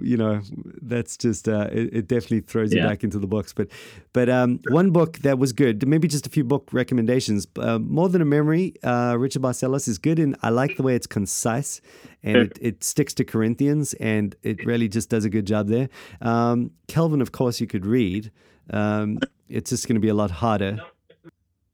you 0.00 0.16
know 0.16 0.40
that's 0.80 1.16
just 1.16 1.48
uh, 1.48 1.68
it, 1.72 1.94
it, 1.94 2.08
definitely 2.08 2.40
throws 2.40 2.72
yeah. 2.72 2.82
you 2.82 2.88
back 2.88 3.04
into 3.04 3.18
the 3.18 3.26
books 3.26 3.52
but 3.52 3.68
but 4.12 4.28
um, 4.28 4.60
one 4.68 4.90
book 4.90 5.18
that 5.18 5.38
was 5.38 5.52
good 5.52 5.86
maybe 5.86 6.08
just 6.08 6.26
a 6.26 6.30
few 6.30 6.44
book 6.44 6.68
recommendations 6.72 7.46
uh, 7.58 7.78
more 7.78 8.08
than 8.08 8.22
a 8.22 8.24
memory 8.24 8.74
uh, 8.82 9.16
richard 9.18 9.42
barcellos 9.42 9.88
is 9.88 9.98
good 9.98 10.18
and 10.18 10.36
i 10.42 10.48
like 10.48 10.76
the 10.76 10.82
way 10.82 10.94
it's 10.94 11.06
concise 11.06 11.80
and 12.22 12.36
it, 12.36 12.58
it, 12.60 12.84
sticks 12.84 13.14
to 13.14 13.24
corinthians 13.24 13.94
and 13.94 14.36
it 14.42 14.64
really 14.64 14.88
just 14.88 15.08
does 15.08 15.24
a 15.24 15.30
good 15.30 15.46
job 15.46 15.68
there. 15.68 15.88
Um, 16.20 16.70
calvin 16.88 17.20
of 17.20 17.32
course 17.32 17.60
you 17.60 17.66
could 17.66 17.84
read. 17.84 18.30
Um, 18.70 19.18
it's 19.48 19.70
just 19.70 19.88
going 19.88 19.96
to 19.96 20.00
be 20.00 20.08
a 20.08 20.14
lot 20.14 20.30
harder. 20.30 20.78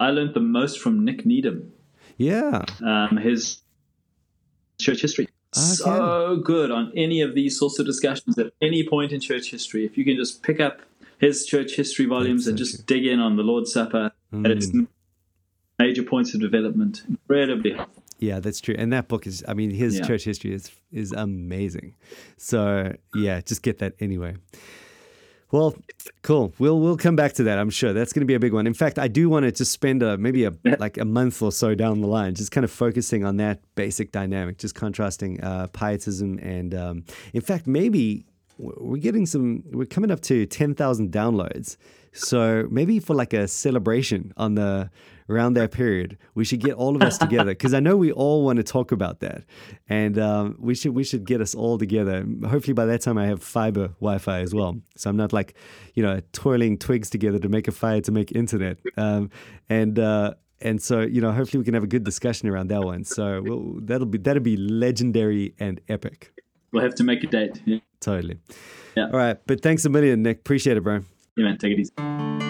I 0.01 0.11
learned 0.11 0.35
the 0.35 0.41
most 0.41 0.79
from 0.79 1.05
nick 1.05 1.27
needham 1.27 1.73
yeah. 2.19 2.65
Um, 2.85 3.17
his 3.17 3.63
church 4.79 5.01
history. 5.01 5.29
Okay. 5.57 5.63
So 5.63 6.41
good 6.45 6.71
on 6.71 6.93
any 6.95 7.23
of 7.23 7.35
these 7.35 7.59
sorts 7.59 7.79
of 7.79 7.87
discussions 7.87 8.39
at 8.39 8.53
any 8.61 8.87
point 8.87 9.13
in 9.13 9.21
church 9.21 9.51
history. 9.51 9.87
If 9.87 9.97
you 9.97 10.05
can 10.05 10.17
just 10.17 10.43
pick 10.43 10.61
up 10.61 10.81
his 11.19 11.47
church 11.47 11.75
history 11.75 12.05
volumes 12.05 12.47
and 12.47 12.59
just 12.59 12.87
dig 12.87 13.07
in 13.07 13.19
on 13.19 13.37
the 13.37 13.43
Lord's 13.43 13.73
Supper 13.73 14.13
mm. 14.33 14.45
at 14.45 14.51
its 14.51 14.69
major 15.79 16.03
points 16.03 16.35
of 16.35 16.41
development, 16.41 17.03
incredibly 17.09 17.73
helpful. 17.73 18.03
Yeah, 18.19 18.41
that's 18.41 18.61
true. 18.61 18.75
And 18.77 18.93
that 18.93 19.09
book 19.09 19.27
is, 19.27 19.45
I 19.47 19.55
mean, 19.55 19.71
his 19.71 19.99
yeah. 19.99 20.07
church 20.07 20.25
history 20.25 20.53
is 20.53 20.71
is 20.93 21.13
amazing. 21.13 21.95
So 22.37 22.95
yeah, 23.15 23.41
just 23.41 23.63
get 23.63 23.79
that 23.79 23.95
anyway. 24.01 24.37
Well, 25.51 25.75
cool. 26.23 26.53
We'll 26.59 26.79
we'll 26.79 26.99
come 26.99 27.17
back 27.17 27.33
to 27.35 27.43
that. 27.45 27.59
I'm 27.59 27.71
sure 27.71 27.95
that's 27.95 28.13
going 28.13 28.21
to 28.21 28.27
be 28.27 28.35
a 28.35 28.39
big 28.41 28.53
one. 28.53 28.67
In 28.67 28.75
fact, 28.75 28.99
I 28.99 29.09
do 29.09 29.31
want 29.31 29.45
to 29.45 29.53
just 29.53 29.73
spend 29.73 30.03
a 30.03 30.19
maybe 30.19 30.45
a 30.45 30.53
like 30.79 30.99
a 30.99 31.07
month 31.07 31.41
or 31.41 31.53
so 31.53 31.75
down 31.75 32.01
the 32.03 32.07
line, 32.07 32.35
just 32.35 32.51
kind 32.53 32.65
of 32.65 32.71
focusing 32.71 33.25
on 33.25 33.39
that 33.39 33.61
basic 33.75 34.13
dynamic, 34.13 34.59
just 34.59 34.75
contrasting 34.75 35.43
uh, 35.43 35.69
pietism 35.69 36.39
and, 36.43 36.75
um, 36.75 37.05
in 37.33 37.41
fact, 37.41 37.67
maybe 37.67 38.27
we're 38.59 38.99
getting 38.99 39.25
some. 39.25 39.63
We're 39.73 39.87
coming 39.87 40.11
up 40.11 40.21
to 40.23 40.45
ten 40.47 40.75
thousand 40.75 41.13
downloads, 41.13 41.77
so 42.13 42.67
maybe 42.71 43.01
for 43.01 43.15
like 43.15 43.33
a 43.33 43.49
celebration 43.49 44.33
on 44.37 44.55
the 44.55 44.91
around 45.31 45.55
that 45.55 45.73
period, 45.73 46.17
we 46.35 46.45
should 46.45 46.61
get 46.61 46.75
all 46.75 46.97
of 46.97 47.03
us 47.03 47.19
together 47.19 47.51
because 47.53 47.75
I 47.75 47.81
know 47.81 47.97
we 47.97 48.13
all 48.13 48.45
want 48.45 48.57
to 48.57 48.63
talk 48.63 48.93
about 48.93 49.21
that, 49.21 49.45
and 49.89 50.19
um, 50.19 50.57
we 50.59 50.75
should 50.75 50.95
we 50.95 51.05
should 51.05 51.25
get 51.25 51.41
us 51.41 51.55
all 51.55 51.79
together. 51.79 52.25
Hopefully, 52.49 52.73
by 52.73 52.87
that 52.87 53.03
time, 53.03 53.19
I 53.19 53.27
have 53.27 53.43
fiber 53.43 53.89
Wi-Fi 54.01 54.41
as 54.41 54.55
well, 54.55 54.81
so 54.97 55.11
I'm 55.11 55.17
not 55.17 55.33
like 55.33 55.55
you 55.95 56.03
know 56.03 56.21
twirling 56.33 56.79
twigs 56.79 57.11
together 57.11 57.39
to 57.39 57.49
make 57.49 57.69
a 57.69 57.73
fire 57.73 58.01
to 58.01 58.13
make 58.13 58.33
internet. 58.33 58.79
Um, 58.97 59.31
and 59.69 59.99
uh, 59.99 60.35
and 60.61 60.83
so 60.83 61.01
you 61.01 61.21
know, 61.21 61.33
hopefully, 61.33 61.59
we 61.59 61.65
can 61.65 61.75
have 61.75 61.85
a 61.85 61.89
good 61.89 62.05
discussion 62.05 62.49
around 62.49 62.69
that 62.69 62.83
one. 62.83 63.05
So 63.05 63.43
we'll, 63.43 63.81
that'll 63.83 64.07
be 64.07 64.19
that'll 64.19 64.43
be 64.43 64.57
legendary 64.57 65.55
and 65.59 65.81
epic. 65.89 66.33
We'll 66.73 66.83
have 66.83 66.95
to 66.97 67.05
make 67.05 67.25
a 67.25 67.27
date. 67.27 67.63
Yeah. 67.65 67.79
Totally. 68.01 68.39
Yeah. 68.97 69.05
All 69.07 69.19
right, 69.19 69.39
but 69.47 69.63
thanks 69.63 69.85
a 69.85 69.89
million, 69.89 70.23
Nick. 70.23 70.39
Appreciate 70.39 70.77
it, 70.77 70.83
bro. 70.83 71.03
Man. 71.45 71.59
Take 71.59 71.73
it 71.73 71.81
easy. 71.81 72.48